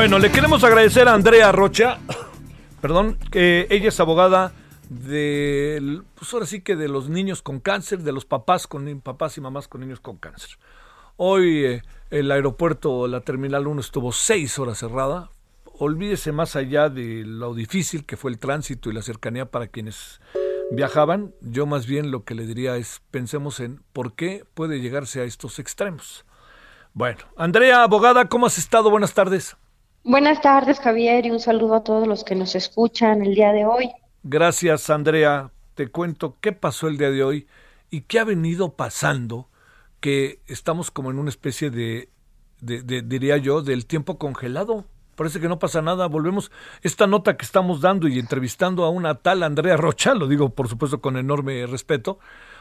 [0.08, 1.98] Bueno, le queremos agradecer a Andrea Rocha,
[2.80, 4.54] perdón, que ella es abogada
[4.88, 9.36] de, pues ahora sí que de los niños con cáncer, de los papás con papás
[9.36, 10.58] y mamás con niños con cáncer.
[11.18, 15.28] Hoy eh, el aeropuerto, la Terminal 1 estuvo seis horas cerrada.
[15.78, 20.22] Olvídese más allá de lo difícil que fue el tránsito y la cercanía para quienes
[20.70, 21.34] viajaban.
[21.42, 25.24] Yo más bien lo que le diría es pensemos en por qué puede llegarse a
[25.24, 26.24] estos extremos.
[26.94, 28.88] Bueno, Andrea, abogada, ¿cómo has estado?
[28.88, 29.54] Buenas tardes.
[30.04, 33.66] Buenas tardes, Javier, y un saludo a todos los que nos escuchan el día de
[33.66, 33.90] hoy.
[34.22, 35.50] Gracias, Andrea.
[35.74, 37.46] Te cuento qué pasó el día de hoy
[37.90, 39.48] y qué ha venido pasando,
[40.00, 42.10] que estamos como en una especie de,
[42.60, 44.84] de, diría yo, del tiempo congelado.
[45.14, 46.06] Parece que no pasa nada.
[46.06, 46.52] Volvemos.
[46.82, 50.68] Esta nota que estamos dando y entrevistando a una tal Andrea Rocha, lo digo por
[50.68, 52.18] supuesto con enorme respeto,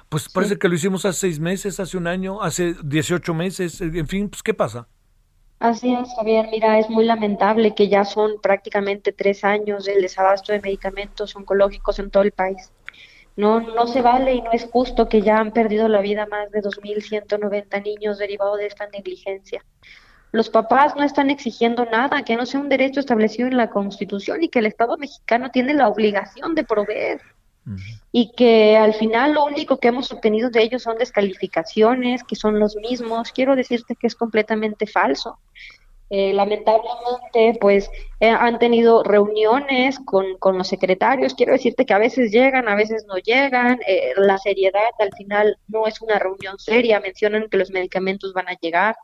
[0.10, 4.08] pues parece que lo hicimos hace seis meses, hace un año, hace 18 meses, en
[4.08, 4.88] fin, pues ¿qué pasa?
[5.60, 6.48] Así es, Javier.
[6.52, 11.98] Mira, es muy lamentable que ya son prácticamente tres años del desabasto de medicamentos oncológicos
[11.98, 12.72] en todo el país.
[13.36, 16.52] No, no se vale y no es justo que ya han perdido la vida más
[16.52, 19.64] de 2.190 niños derivado de esta negligencia.
[20.32, 24.44] Los papás no están exigiendo nada, que no sea un derecho establecido en la Constitución
[24.44, 27.22] y que el Estado mexicano tiene la obligación de proveer
[28.12, 32.60] y que al final lo único que hemos obtenido de ellos son descalificaciones, que son
[32.60, 33.32] los mismos.
[33.32, 35.38] Quiero decirte que es completamente falso.
[36.10, 37.90] Eh, lamentablemente, pues
[38.22, 41.34] eh, han tenido reuniones con, con, los secretarios.
[41.34, 43.80] Quiero decirte que a veces llegan, a veces no llegan.
[43.86, 47.02] Eh, la seriedad al final no es una reunión seria.
[47.02, 48.96] Mencionan que los medicamentos van a llegar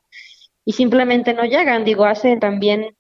[0.64, 1.84] y simplemente no llegan.
[1.84, 2.96] Digo, hace también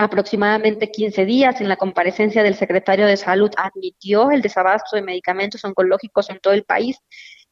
[0.00, 5.62] aproximadamente 15 días, en la comparecencia del secretario de Salud, admitió el desabasto de medicamentos
[5.62, 6.96] oncológicos en todo el país.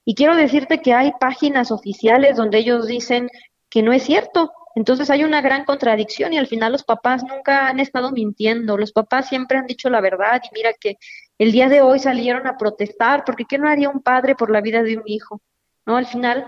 [0.03, 3.29] Y quiero decirte que hay páginas oficiales donde ellos dicen
[3.69, 4.51] que no es cierto.
[4.75, 8.79] Entonces hay una gran contradicción y al final los papás nunca han estado mintiendo.
[8.79, 10.97] Los papás siempre han dicho la verdad y mira que
[11.37, 14.63] el día de hoy salieron a protestar porque ¿qué no haría un padre por la
[14.63, 15.43] vida de un hijo?
[15.85, 15.99] ¿No?
[15.99, 16.47] Al final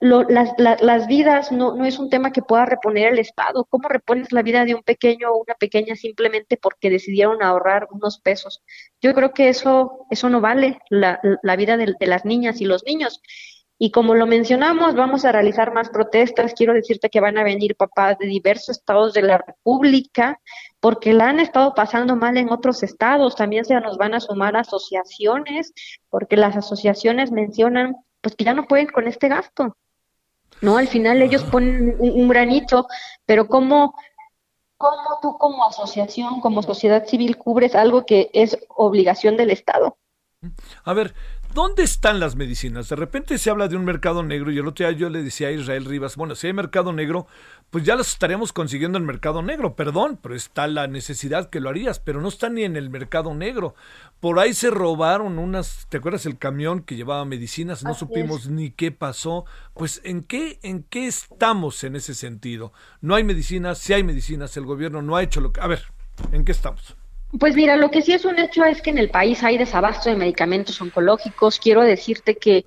[0.00, 3.66] las, las, vidas no, no es un tema que pueda reponer el Estado.
[3.68, 8.18] ¿Cómo repones la vida de un pequeño o una pequeña simplemente porque decidieron ahorrar unos
[8.18, 8.62] pesos?
[9.02, 12.64] Yo creo que eso, eso no vale la, la vida de, de, las niñas y
[12.64, 13.20] los niños.
[13.78, 16.54] Y como lo mencionamos, vamos a realizar más protestas.
[16.54, 20.40] Quiero decirte que van a venir papás de diversos estados de la República
[20.80, 23.36] porque la han estado pasando mal en otros estados.
[23.36, 25.74] También se nos van a sumar asociaciones
[26.08, 29.76] porque las asociaciones mencionan pues que ya no pueden con este gasto.
[30.60, 30.76] ¿No?
[30.76, 32.86] Al final ellos ponen un, granito,
[33.26, 33.94] pero ¿cómo,
[34.76, 39.96] ¿cómo tú como asociación, como sociedad civil, cubres algo que es obligación del Estado?
[40.84, 41.14] A ver,
[41.54, 42.88] ¿Dónde están las medicinas?
[42.88, 45.48] De repente se habla de un mercado negro y el otro día yo le decía
[45.48, 47.26] a Israel Rivas, bueno, si hay mercado negro,
[47.70, 51.68] pues ya los estaríamos consiguiendo en mercado negro, perdón, pero está la necesidad que lo
[51.68, 53.74] harías, pero no está ni en el mercado negro.
[54.20, 57.82] Por ahí se robaron unas, ¿te acuerdas el camión que llevaba medicinas?
[57.82, 59.44] No supimos ni qué pasó.
[59.74, 62.72] Pues ¿en qué, ¿en qué estamos en ese sentido?
[63.00, 65.60] No hay medicinas, si hay medicinas, el gobierno no ha hecho lo que...
[65.60, 65.82] A ver,
[66.30, 66.96] ¿en qué estamos?
[67.38, 70.10] Pues mira, lo que sí es un hecho es que en el país hay desabasto
[70.10, 71.60] de medicamentos oncológicos.
[71.60, 72.66] Quiero decirte que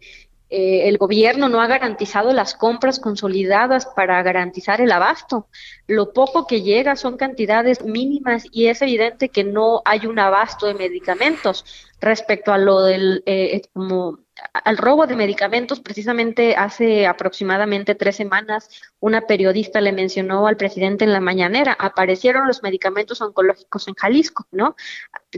[0.49, 5.47] eh, el gobierno no ha garantizado las compras consolidadas para garantizar el abasto.
[5.88, 10.68] Lo poco que llega son cantidades mínimas y es evidente que no hay un abasto
[10.68, 11.66] de medicamentos
[12.04, 14.20] respecto a lo del eh, como
[14.54, 21.06] al robo de medicamentos, precisamente hace aproximadamente tres semanas, una periodista le mencionó al presidente
[21.06, 24.76] en la mañanera, aparecieron los medicamentos oncológicos en Jalisco, ¿no?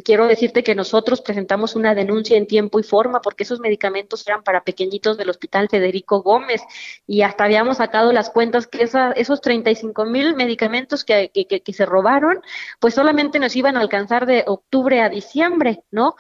[0.03, 4.43] Quiero decirte que nosotros presentamos una denuncia en tiempo y forma porque esos medicamentos eran
[4.43, 6.61] para pequeñitos del Hospital Federico Gómez
[7.05, 11.73] y hasta habíamos sacado las cuentas que esa, esos 35 mil medicamentos que, que, que
[11.73, 12.41] se robaron,
[12.79, 16.15] pues solamente nos iban a alcanzar de octubre a diciembre, ¿no?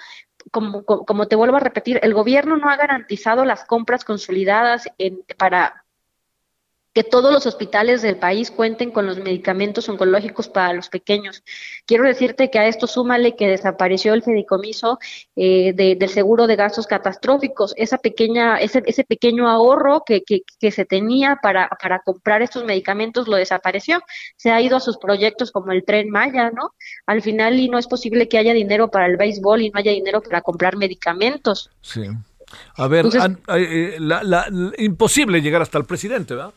[0.51, 5.23] Como, como, te vuelvo a repetir, el gobierno no ha garantizado las compras consolidadas en,
[5.37, 5.84] para
[6.95, 11.43] que todos los hospitales del país cuenten con los medicamentos oncológicos para los pequeños.
[11.85, 14.97] Quiero decirte que a esto súmale que desapareció el fideicomiso
[15.35, 20.71] eh, del seguro de gastos catastróficos, esa pequeña, ese, ese pequeño ahorro que, que, que
[20.71, 24.01] se tenía para, para comprar estos medicamentos lo desapareció.
[24.37, 26.75] Se ha ido a sus proyectos como el tren Maya, ¿no?
[27.07, 29.91] Al final y no es posible que haya dinero para el béisbol y no haya
[29.91, 31.69] dinero para comprar medicamentos.
[31.81, 32.03] Sí.
[32.77, 33.05] A ver,
[33.49, 36.53] eh, la, imposible llegar hasta el presidente, ¿verdad?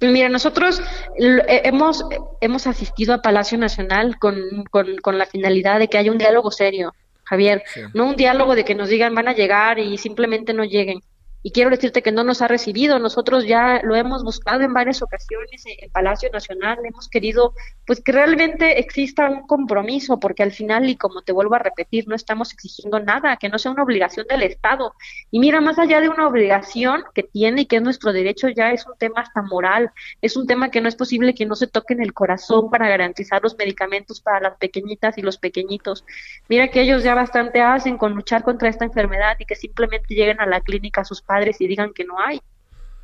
[0.00, 0.80] Mira, nosotros
[1.18, 2.04] eh, hemos,
[2.40, 6.50] hemos asistido a Palacio Nacional con, con, con la finalidad de que haya un diálogo
[6.50, 6.94] serio,
[7.24, 7.62] Javier,
[7.94, 11.00] no un diálogo de que nos digan van a llegar y simplemente no lleguen
[11.42, 12.98] y quiero decirte que no nos ha recibido.
[12.98, 17.54] Nosotros ya lo hemos buscado en varias ocasiones en Palacio Nacional, hemos querido
[17.86, 22.06] pues que realmente exista un compromiso, porque al final, y como te vuelvo a repetir,
[22.08, 24.92] no estamos exigiendo nada, que no sea una obligación del Estado.
[25.30, 28.72] Y mira, más allá de una obligación que tiene y que es nuestro derecho, ya
[28.72, 31.66] es un tema hasta moral, es un tema que no es posible que no se
[31.66, 36.04] toque en el corazón para garantizar los medicamentos para las pequeñitas y los pequeñitos.
[36.48, 40.40] Mira que ellos ya bastante hacen con luchar contra esta enfermedad y que simplemente lleguen
[40.40, 42.40] a la clínica a sus padres y digan que no hay,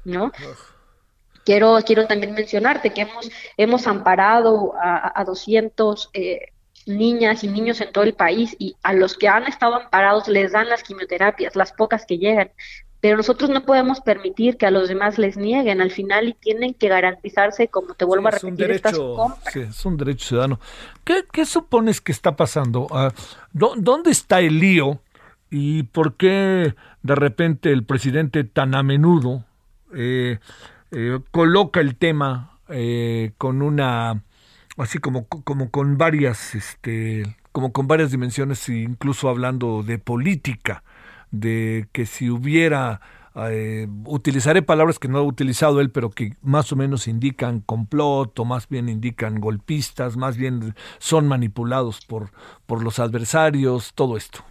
[0.04, 0.32] ¿no?
[1.44, 6.52] Quiero, quiero también mencionarte que hemos, hemos amparado a, a 200 eh,
[6.86, 10.52] niñas y niños en todo el país y a los que han estado amparados les
[10.52, 12.50] dan las quimioterapias, las pocas que llegan,
[13.04, 16.72] pero nosotros no podemos permitir que a los demás les nieguen al final y tienen
[16.72, 20.60] que garantizarse, como te vuelvo a repetir, es un derecho, es un derecho ciudadano.
[21.04, 22.86] ¿Qué, qué supones que está pasando?
[22.90, 23.10] Uh,
[23.52, 25.00] ¿Dónde está el lío
[25.50, 26.74] y por qué
[27.04, 29.44] de repente el presidente tan a menudo
[29.94, 30.38] eh,
[30.90, 34.22] eh, coloca el tema eh, con una
[34.78, 40.82] así como como con varias este como con varias dimensiones incluso hablando de política
[41.30, 43.00] de que si hubiera
[44.04, 48.44] utilizaré palabras que no ha utilizado él, pero que más o menos indican complot o
[48.44, 52.30] más bien indican golpistas, más bien son manipulados por,
[52.64, 54.44] por los adversarios, todo esto.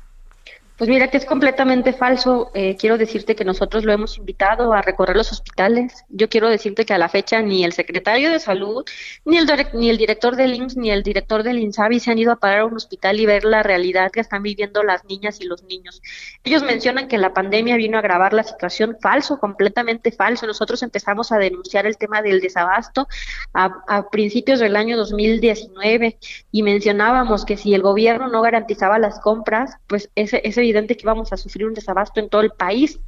[0.75, 2.49] Pues mira que es completamente falso.
[2.55, 6.03] Eh, quiero decirte que nosotros lo hemos invitado a recorrer los hospitales.
[6.09, 8.83] Yo quiero decirte que a la fecha ni el secretario de salud,
[9.23, 12.31] ni el, ni el director del IMSS, ni el director del INSABI se han ido
[12.31, 15.45] a parar a un hospital y ver la realidad que están viviendo las niñas y
[15.45, 16.01] los niños.
[16.43, 18.97] Ellos mencionan que la pandemia vino a agravar la situación.
[18.99, 20.47] Falso, completamente falso.
[20.47, 23.07] Nosotros empezamos a denunciar el tema del desabasto
[23.53, 26.17] a, a principios del año 2019
[26.51, 31.05] y mencionábamos que si el gobierno no garantizaba las compras, pues ese, ese evidente que
[31.05, 32.99] vamos a sufrir un desabasto en todo el país.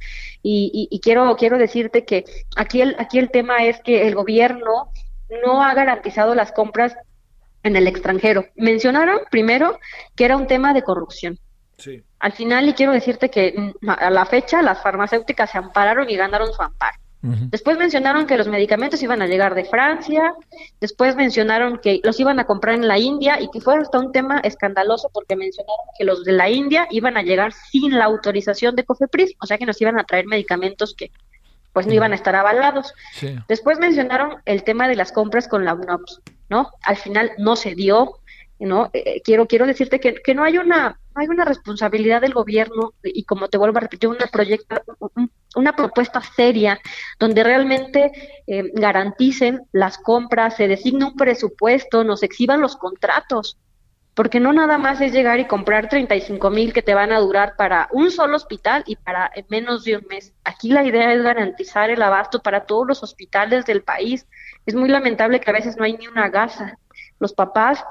[0.42, 2.24] Y, y, quiero, quiero decirte que
[2.56, 4.90] aquí el, aquí el tema es que el gobierno
[5.44, 6.96] no ha garantizado las compras
[7.62, 8.46] en el extranjero.
[8.54, 9.78] Mencionaron primero
[10.14, 11.38] que era un tema de corrupción.
[11.78, 12.02] Sí.
[12.20, 16.16] Al final, y quiero decirte que mm, a la fecha las farmacéuticas se ampararon y
[16.16, 16.96] ganaron su amparo.
[17.50, 20.34] Después mencionaron que los medicamentos iban a llegar de Francia,
[20.80, 24.12] después mencionaron que los iban a comprar en la India y que fue hasta un
[24.12, 28.76] tema escandaloso porque mencionaron que los de la India iban a llegar sin la autorización
[28.76, 31.10] de COFEPRIS, o sea que nos iban a traer medicamentos que
[31.72, 32.94] pues no iban a estar avalados.
[33.48, 36.70] Después mencionaron el tema de las compras con la UNOPS, ¿no?
[36.82, 38.18] Al final no se dio,
[38.58, 38.86] ¿no?
[38.94, 42.92] Eh, eh, quiero, quiero decirte que, que no hay una hay una responsabilidad del gobierno
[43.02, 44.82] y como te vuelvo a repetir, una, proyecta,
[45.56, 46.78] una propuesta seria
[47.18, 48.12] donde realmente
[48.46, 53.58] eh, garanticen las compras, se designe un presupuesto, nos exhiban los contratos.
[54.14, 57.54] porque no nada más es llegar y comprar 35 mil que te van a durar
[57.58, 60.32] para un solo hospital y para menos de un mes.
[60.42, 64.26] Aquí la idea es garantizar el abasto para todos los hospitales del país.
[64.64, 66.78] Es muy lamentable que a veces no hay ni una gasa.
[67.18, 67.84] Los papás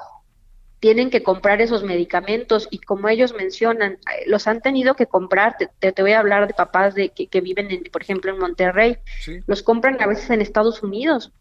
[0.85, 5.57] tienen que comprar esos medicamentos y como ellos mencionan, eh, los han tenido que comprar,
[5.57, 8.99] te, te voy a hablar de papás de que, viven, en, por ejemplo, en Monterrey,
[9.47, 11.31] los compran a veces en Estados Unidos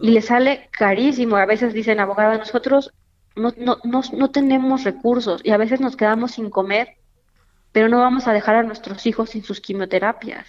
[0.00, 2.94] y les sale carísimo, a veces dicen, abogada, nosotros
[3.36, 6.96] no, no, no, no tenemos recursos y a veces nos quedamos sin comer,
[7.70, 10.48] pero no vamos a dejar a nuestros hijos sin sus quimioterapias.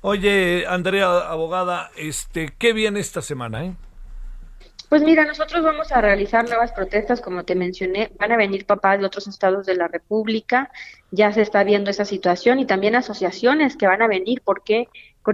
[0.00, 3.74] Oye, Andrea, abogada, este, ¿qué viene esta semana, eh?
[4.88, 8.98] Pues mira, nosotros vamos a realizar nuevas protestas, como te mencioné, van a venir papás
[8.98, 10.70] de otros estados de la República,
[11.10, 14.88] ya se está viendo esa situación y también asociaciones que van a venir, porque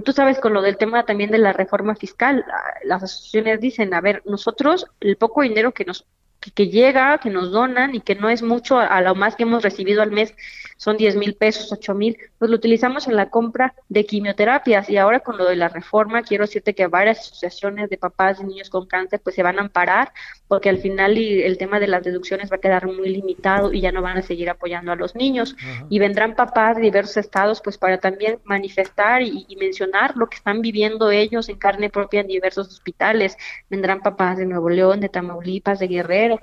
[0.04, 2.44] tú sabes con lo del tema también de la reforma fiscal,
[2.82, 6.04] las asociaciones dicen, a ver, nosotros el poco dinero que nos
[6.52, 9.62] que, llega, que nos donan y que no es mucho, a, lo más que hemos
[9.62, 10.34] recibido al mes
[10.76, 14.90] son 10 mil pesos, 8 mil, pues lo utilizamos en la compra de quimioterapias.
[14.90, 18.44] Y ahora con lo de la reforma quiero decirte que varias asociaciones de papás de
[18.44, 20.12] niños con cáncer pues se van a amparar
[20.48, 23.92] porque al final el tema de las deducciones va a quedar muy limitado y ya
[23.92, 25.56] no van a seguir apoyando a los niños.
[25.88, 30.36] Y vendrán papás de diversos estados pues para también manifestar y, y mencionar lo que
[30.36, 33.36] están viviendo ellos en carne propia en diversos hospitales,
[33.70, 36.33] vendrán papás de Nuevo León, de Tamaulipas, de Guerrero,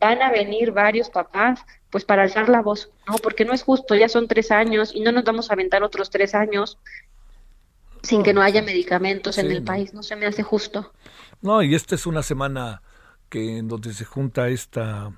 [0.00, 3.16] van a venir varios papás pues para alzar la voz, ¿no?
[3.16, 6.10] Porque no es justo, ya son tres años y no nos vamos a aventar otros
[6.10, 6.78] tres años
[8.02, 10.92] sin que no haya medicamentos en el país, no se me hace justo.
[11.40, 12.82] No, y esta es una semana
[13.28, 15.12] que en donde se junta esta,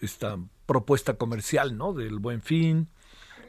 [0.00, 1.92] esta propuesta comercial, ¿no?
[1.92, 2.88] Del buen fin,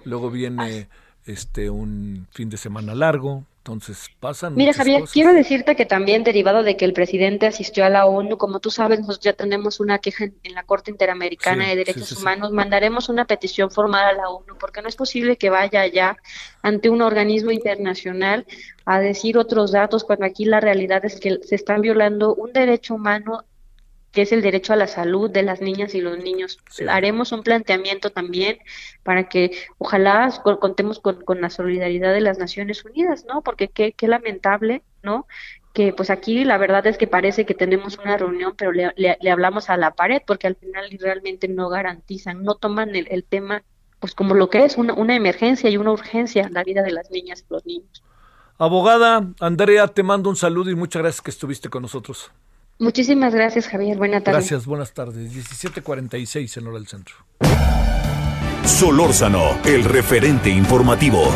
[0.06, 0.90] luego viene
[1.26, 4.56] este un fin de semana largo, entonces pasan.
[4.56, 8.38] Mira, Javier, quiero decirte que también derivado de que el presidente asistió a la ONU,
[8.38, 12.52] como tú sabes, nosotros ya tenemos una queja en, la Corte Interamericana de Derechos Humanos,
[12.52, 16.18] mandaremos una petición formal a la ONU, porque no es posible que vaya allá
[16.62, 18.46] ante un organismo internacional
[18.86, 22.96] a decir otros datos cuando aquí la realidad es que se están violando un derecho
[22.96, 23.44] humano
[24.12, 26.60] que es el derecho a la salud de las niñas y los niños.
[26.88, 28.58] Haremos un planteamiento también
[29.04, 33.42] para que ojalá contemos con, la solidaridad de las Naciones Unidas, ¿no?
[33.42, 35.28] Porque qué, qué lamentable, ¿no?
[35.74, 39.32] Que pues aquí la verdad es que parece que tenemos una reunión, pero le, le,
[39.32, 43.64] hablamos a la pared, porque al final realmente no garantizan, no toman el, el tema
[44.00, 47.12] pues como lo que es una, una emergencia y una urgencia la vida de las
[47.12, 48.04] niñas y los niños.
[48.58, 52.32] Abogada, Andrea, te mando un saludo y muchas gracias que estuviste con nosotros.
[52.80, 53.98] Muchísimas gracias, Javier.
[53.98, 54.40] Buenas tardes.
[54.40, 55.34] Gracias, buenas tardes.
[55.34, 57.16] 17:46 en hora del centro.
[58.66, 61.30] Solórzano, el referente informativo.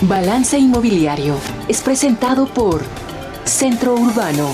[0.00, 1.36] Balance Inmobiliario
[1.68, 2.82] es presentado por
[3.44, 4.50] Centro Urbano.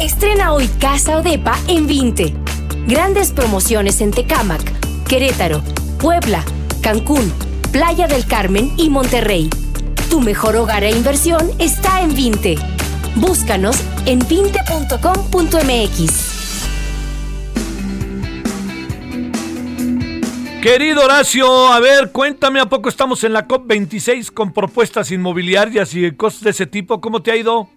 [0.00, 2.34] Estrena hoy Casa Odepa en 20.
[2.88, 4.60] Grandes promociones en Tecámac,
[5.06, 5.62] Querétaro,
[6.00, 6.44] Puebla,
[6.82, 7.32] Cancún,
[7.70, 9.48] Playa del Carmen y Monterrey.
[10.14, 12.54] Tu mejor hogar e inversión está en Vinte.
[13.16, 13.74] Búscanos
[14.06, 14.92] en vinte.com.mx.
[20.62, 26.12] Querido Horacio, a ver, cuéntame, ¿a poco estamos en la COP26 con propuestas inmobiliarias y
[26.12, 27.00] cosas de ese tipo?
[27.00, 27.68] ¿Cómo te ha ido?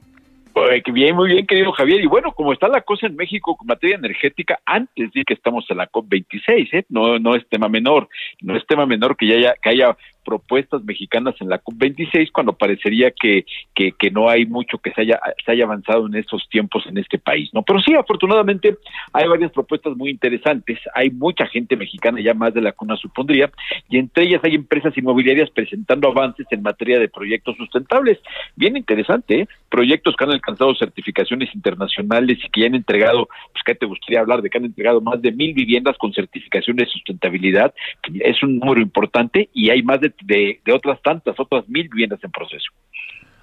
[0.91, 2.01] Bien, muy bien, querido Javier.
[2.01, 5.65] Y bueno, como está la cosa en México con materia energética, antes de que estamos
[5.69, 6.85] en la COP26, ¿eh?
[6.89, 8.09] no, no es tema menor,
[8.41, 9.97] no es tema menor que, ya haya, que haya
[10.28, 15.21] propuestas mexicanas en la COP26 cuando parecería que, que, no hay mucho que se haya,
[15.45, 17.61] se haya avanzado en estos tiempos en este país, ¿no?
[17.61, 18.75] Pero sí, afortunadamente
[19.13, 23.49] hay varias propuestas muy interesantes, hay mucha gente mexicana ya más de la cuna supondría,
[23.89, 28.19] y entre ellas hay empresas inmobiliarias presentando avances en materia de proyectos sustentables.
[28.57, 29.47] Bien interesante, ¿eh?
[29.69, 34.19] Proyectos que han alcanzado certificaciones internacionales y que ya han entregado, pues ¿qué te gustaría
[34.19, 37.73] hablar de que han entregado más de mil viviendas con certificación de sustentabilidad?
[38.19, 42.32] Es un número importante y hay más de de, otras tantas, otras mil viviendas en
[42.32, 42.72] proceso.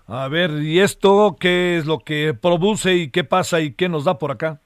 [0.07, 4.05] A ver, ¿y esto qué es lo que produce y qué pasa y qué nos
[4.05, 4.61] da por acá?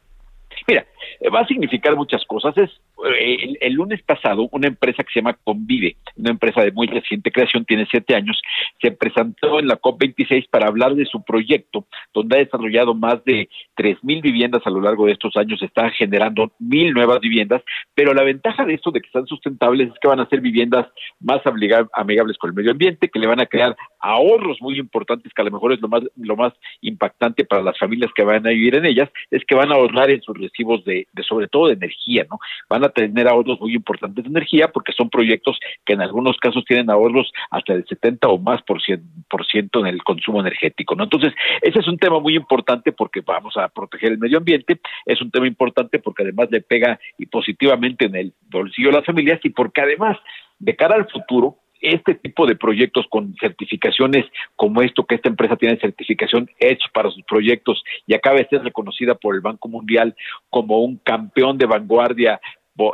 [0.67, 0.87] Mira,
[1.21, 2.57] eh, va a significar muchas cosas.
[2.59, 2.71] Es
[3.05, 7.65] el, lunes pasado una empresa que se llama Convive, una empresa de muy reciente creación,
[7.65, 8.41] tiene siete años,
[8.81, 13.49] se presentó en la COP26 para hablar de su proyecto, donde ha desarrollado más de
[13.77, 17.63] tres mil viviendas a lo largo de estos años, está generando mil nuevas viviendas,
[17.95, 20.87] pero la ventaja de esto de que están sustentables es que van a ser viviendas
[21.21, 25.43] más amigables con el medio ambiente, que le van a crear ahorros muy importantes, que
[25.43, 28.51] a lo mejor es lo más, lo más impactante para las familias que van a
[28.51, 31.75] vivir en ellas, es que van a ahorrar en sus recibos de sobre todo de
[31.75, 32.39] energía, ¿no?
[32.69, 36.65] Van a tener ahorros muy importantes de energía porque son proyectos que en algunos casos
[36.65, 40.95] tienen ahorros hasta del 70 o más por ciento, en el consumo energético.
[40.95, 41.05] ¿no?
[41.05, 41.33] Entonces,
[41.63, 45.31] ese es un tema muy importante porque vamos a proteger el medio ambiente, es un
[45.31, 49.51] tema importante porque además le pega y positivamente en el bolsillo de las familias y
[49.51, 50.17] porque además,
[50.59, 54.27] de cara al futuro, este tipo de proyectos con certificaciones
[54.57, 58.63] como esto, que esta empresa tiene certificación Edge para sus proyectos y acaba de ser
[58.63, 60.15] reconocida por el Banco Mundial
[60.51, 62.41] como un campeón de vanguardia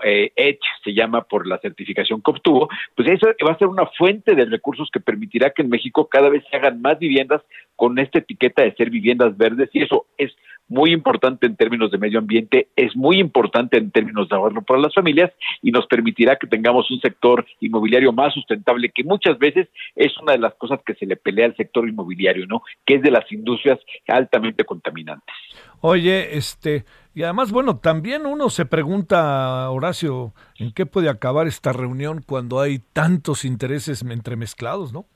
[0.03, 3.87] eh, Edge se llama por la certificación que obtuvo, pues eso va a ser una
[3.87, 7.43] fuente de recursos que permitirá que en México cada vez se hagan más viviendas
[7.77, 10.33] con esta etiqueta de ser viviendas verdes y eso es
[10.69, 14.81] muy importante en términos de medio ambiente, es muy importante en términos de ahorro para
[14.81, 15.31] las familias
[15.63, 20.33] y nos permitirá que tengamos un sector inmobiliario más sustentable, que muchas veces es una
[20.33, 22.63] de las cosas que se le pelea al sector inmobiliario, ¿no?
[22.85, 25.35] Que es de las industrias altamente contaminantes.
[25.81, 26.85] Oye, este,
[27.15, 32.61] y además, bueno, también uno se pregunta, Horacio, ¿en qué puede acabar esta reunión cuando
[32.61, 35.07] hay tantos intereses entremezclados, no?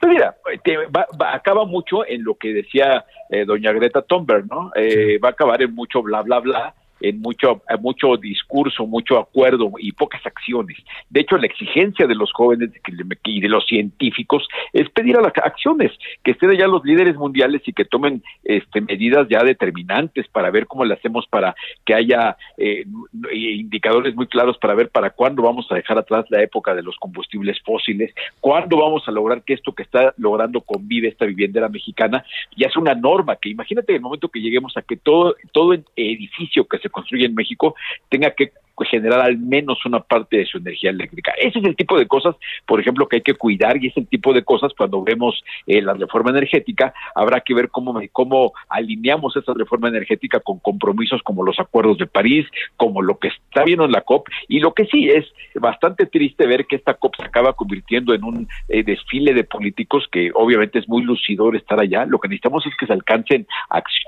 [0.00, 0.36] Pues mira,
[1.32, 4.70] acaba mucho en lo que decía eh, doña Greta Thunberg, ¿no?
[4.74, 6.74] Eh, va a acabar en mucho bla, bla, bla,
[7.08, 10.76] en mucho, mucho discurso, mucho acuerdo y pocas acciones.
[11.10, 12.70] De hecho, la exigencia de los jóvenes
[13.24, 15.92] y de los científicos es pedir a las acciones,
[16.22, 20.66] que estén ya los líderes mundiales y que tomen este, medidas ya determinantes para ver
[20.66, 22.84] cómo le hacemos para que haya eh,
[23.32, 26.96] indicadores muy claros para ver para cuándo vamos a dejar atrás la época de los
[26.96, 32.24] combustibles fósiles, cuándo vamos a lograr que esto que está logrando convive esta viviendera mexicana
[32.56, 36.66] ya es una norma, que imagínate el momento que lleguemos a que todo, todo edificio
[36.66, 37.74] que se construye en México
[38.08, 41.32] tenga que generar al menos una parte de su energía eléctrica.
[41.38, 42.34] Ese es el tipo de cosas,
[42.66, 45.80] por ejemplo, que hay que cuidar y es el tipo de cosas cuando vemos eh,
[45.80, 51.44] la reforma energética, habrá que ver cómo, cómo alineamos esa reforma energética con compromisos como
[51.44, 52.46] los acuerdos de París,
[52.76, 56.46] como lo que está viendo en la COP y lo que sí es bastante triste
[56.46, 60.78] ver que esta COP se acaba convirtiendo en un eh, desfile de políticos que obviamente
[60.78, 62.06] es muy lucidor estar allá.
[62.06, 63.46] Lo que necesitamos es que se alcancen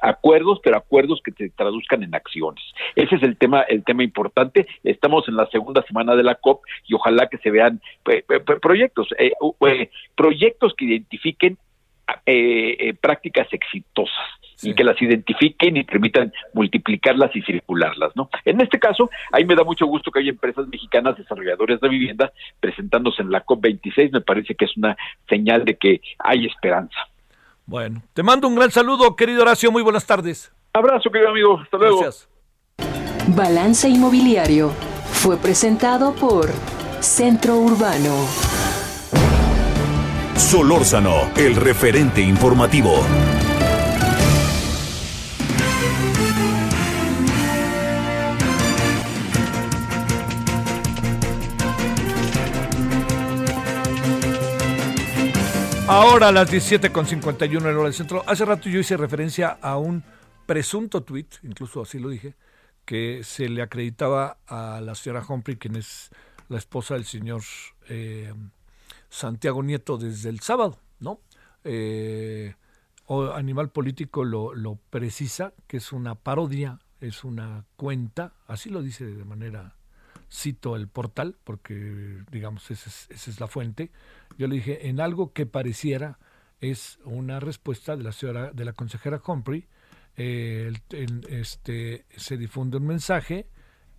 [0.02, 2.62] acuerdos, pero acuerdos que se traduzcan en acciones.
[2.94, 6.62] Ese es el tema, el tema importante Estamos en la segunda semana de la COP
[6.86, 7.80] y ojalá que se vean
[8.62, 9.32] proyectos, eh,
[9.66, 11.58] eh, proyectos que identifiquen
[12.24, 14.14] eh, prácticas exitosas
[14.62, 18.30] y que las identifiquen y permitan multiplicarlas y circularlas, ¿no?
[18.44, 22.32] En este caso, ahí me da mucho gusto que haya empresas mexicanas desarrolladoras de vivienda
[22.60, 24.96] presentándose en la COP26, me parece que es una
[25.28, 26.96] señal de que hay esperanza.
[27.66, 30.52] Bueno, te mando un gran saludo, querido Horacio, muy buenas tardes.
[30.72, 32.00] Abrazo, querido amigo, hasta luego.
[32.00, 32.35] Gracias.
[33.34, 34.72] Balance Inmobiliario
[35.12, 36.48] fue presentado por
[37.00, 38.14] Centro Urbano.
[40.36, 42.94] Solórzano, el referente informativo.
[55.88, 58.22] Ahora a las 17.51 en hora del centro.
[58.26, 60.04] Hace rato yo hice referencia a un
[60.46, 62.34] presunto tuit, incluso así lo dije,
[62.86, 66.10] que se le acreditaba a la señora Humphrey, quien es
[66.48, 67.42] la esposa del señor
[67.88, 68.32] eh,
[69.10, 71.20] Santiago Nieto desde el sábado, ¿no?
[71.64, 72.54] Eh,
[73.06, 78.82] o Animal Político lo, lo, precisa, que es una parodia, es una cuenta, así lo
[78.82, 79.74] dice de manera,
[80.32, 83.90] cito el portal, porque digamos esa es, la fuente.
[84.38, 86.18] Yo le dije, en algo que pareciera
[86.60, 89.66] es una respuesta de la señora, de la consejera Humphrey,
[90.16, 90.72] eh,
[91.28, 93.46] este, se difunde un mensaje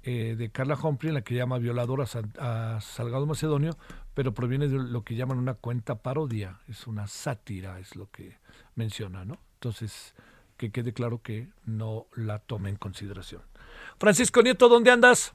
[0.04, 3.74] eh, de Carla Humphrey en la que llama violador a, Salgado Macedonio,
[4.14, 8.38] pero proviene de lo que llaman una cuenta parodia, es una sátira, es lo que
[8.76, 9.38] menciona, ¿no?
[9.56, 10.16] Entonces,
[10.58, 13.42] que quede claro que no la tome en consideración.
[14.00, 15.34] Francisco Nieto, ¿dónde andas?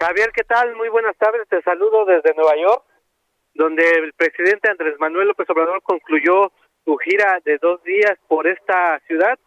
[0.00, 0.76] Javier, ¿qué tal?
[0.76, 2.84] Muy buenas tardes, te saludo desde Nueva York,
[3.54, 6.52] donde el presidente Andrés Manuel López Obrador concluyó
[6.84, 9.38] su gira de dos días por esta ciudad.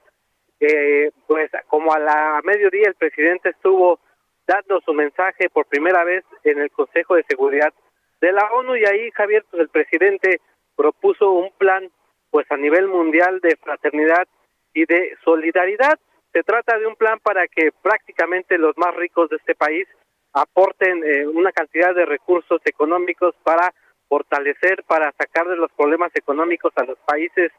[0.60, 4.00] Eh, pues como a la mediodía el presidente estuvo
[4.48, 7.72] dando su mensaje por primera vez en el Consejo de Seguridad
[8.22, 10.42] de la ONU y ahí Javier pues el presidente
[10.76, 11.92] propuso un plan
[12.32, 14.28] pues a nivel mundial de fraternidad
[14.74, 16.00] y de solidaridad.
[16.34, 19.88] Se trata de un plan para que prácticamente los más ricos de este país
[20.34, 23.74] aporten eh, una cantidad de recursos económicos para
[24.08, 27.52] fortalecer para sacar de los problemas económicos a los países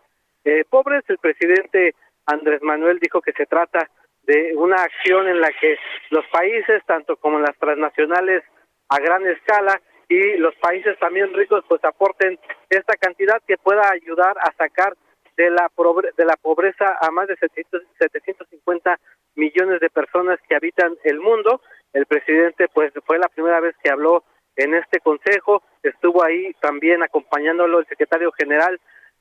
[0.44, 1.04] eh, pobres.
[1.08, 1.94] El presidente
[2.26, 3.88] Andrés Manuel dijo que se trata
[4.22, 5.78] de una acción en la que
[6.10, 8.42] los países, tanto como las transnacionales
[8.88, 12.38] a gran escala y los países también ricos, pues aporten
[12.70, 14.94] esta cantidad que pueda ayudar a sacar
[15.36, 15.70] de la
[16.16, 18.98] de la pobreza a más de 750
[19.36, 21.60] millones de personas que habitan el mundo.
[21.92, 24.24] el presidente pues fue la primera vez que habló
[24.58, 28.78] en este consejo, estuvo ahí también acompañándolo el secretario general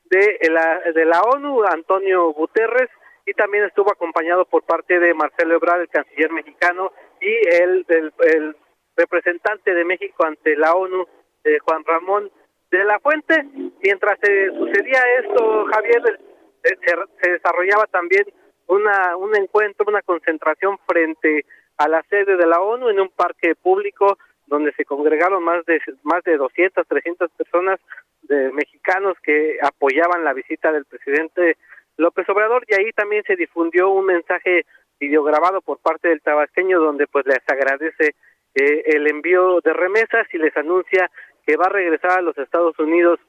[0.09, 2.89] de la, de la ONU, Antonio Guterres,
[3.25, 8.55] y también estuvo acompañado por parte de Marcelo Ebrard, el canciller mexicano, y el,
[8.95, 11.05] representante de México ante la ONU,
[11.43, 12.31] eh, Juan Ramón
[12.71, 13.45] de la Fuente.
[13.83, 16.19] Mientras se sucedía esto, Javier,
[16.63, 16.77] se,
[17.21, 18.25] se, desarrollaba también
[18.65, 21.45] una, un encuentro, una concentración frente
[21.77, 24.17] a la sede de la ONU en un parque público
[24.47, 27.79] donde se congregaron más de más de 200, 300 personas
[28.23, 31.57] de mexicanos que apoyaban la visita del presidente
[31.97, 34.65] López Obrador y ahí también se difundió un mensaje
[34.99, 38.15] videograbado por parte del tabasqueño donde pues les agradece
[38.55, 41.11] eh, el envío de remesas y les anuncia
[41.45, 43.19] que va a regresar a los Estados Unidos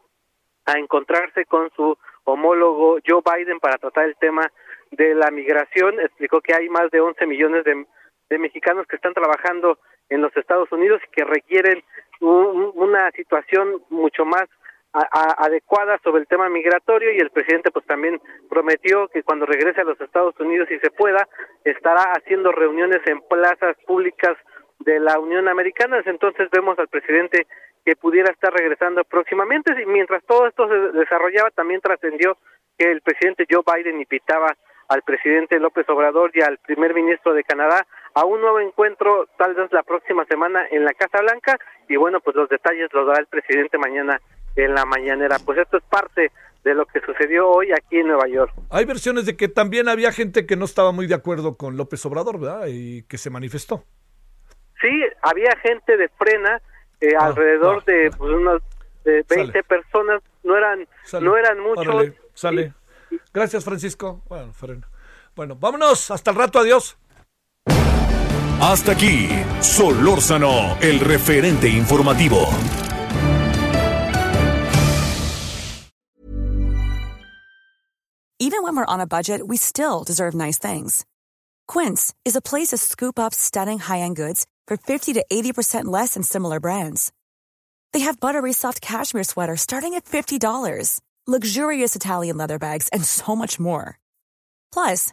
[0.67, 4.51] a encontrarse con su homólogo Joe Biden para tratar el tema
[4.91, 5.99] de la migración.
[6.01, 7.87] Explicó que hay más de 11 millones de,
[8.29, 11.83] de mexicanos que están trabajando en los Estados Unidos y que requieren
[12.21, 14.47] una situación mucho más
[14.93, 19.85] adecuada sobre el tema migratorio y el presidente pues también prometió que cuando regrese a
[19.85, 21.29] los Estados Unidos y se pueda
[21.65, 24.37] estará haciendo reuniones en plazas públicas
[24.81, 26.03] de la Unión Americana.
[26.07, 27.47] Entonces vemos al presidente
[27.85, 29.75] que pudiera estar regresando próximamente.
[29.81, 32.39] Y mientras todo esto se desarrollaba también trascendió
[32.79, 34.57] que el presidente Joe Biden invitaba
[34.89, 39.55] al presidente López Obrador y al primer ministro de Canadá a un nuevo encuentro tal
[39.55, 43.21] vez la próxima semana en la Casa Blanca y bueno pues los detalles los dará
[43.21, 44.21] el presidente mañana
[44.57, 45.39] en la mañanera.
[45.45, 46.33] Pues esto es parte
[46.65, 48.53] de lo que sucedió hoy aquí en Nueva York.
[48.71, 52.05] Hay versiones de que también había gente que no estaba muy de acuerdo con López
[52.07, 52.67] Obrador, ¿verdad?
[52.69, 53.85] Y que se manifestó.
[54.81, 54.89] Sí,
[55.23, 56.61] había gente de frena,
[57.01, 58.63] eh, ah, alrededor ah, de pues, unas
[59.05, 60.87] de 20 personas, no eran
[61.21, 62.15] no eran muchos.
[62.35, 62.73] sale.
[63.33, 64.23] Gracias, Francisco.
[64.29, 64.89] Bueno, frena.
[65.35, 66.99] Bueno, vámonos, hasta el rato, adiós.
[68.61, 69.29] Hasta aquí,
[69.61, 72.49] Solórzano, el referente informativo.
[78.41, 81.05] Even when we're on a budget, we still deserve nice things.
[81.69, 86.15] Quince is a place to scoop up stunning high-end goods for 50 to 80% less
[86.15, 87.13] than similar brands.
[87.93, 93.37] They have buttery soft cashmere sweaters starting at $50, luxurious Italian leather bags, and so
[93.37, 93.99] much more.
[94.73, 95.13] Plus,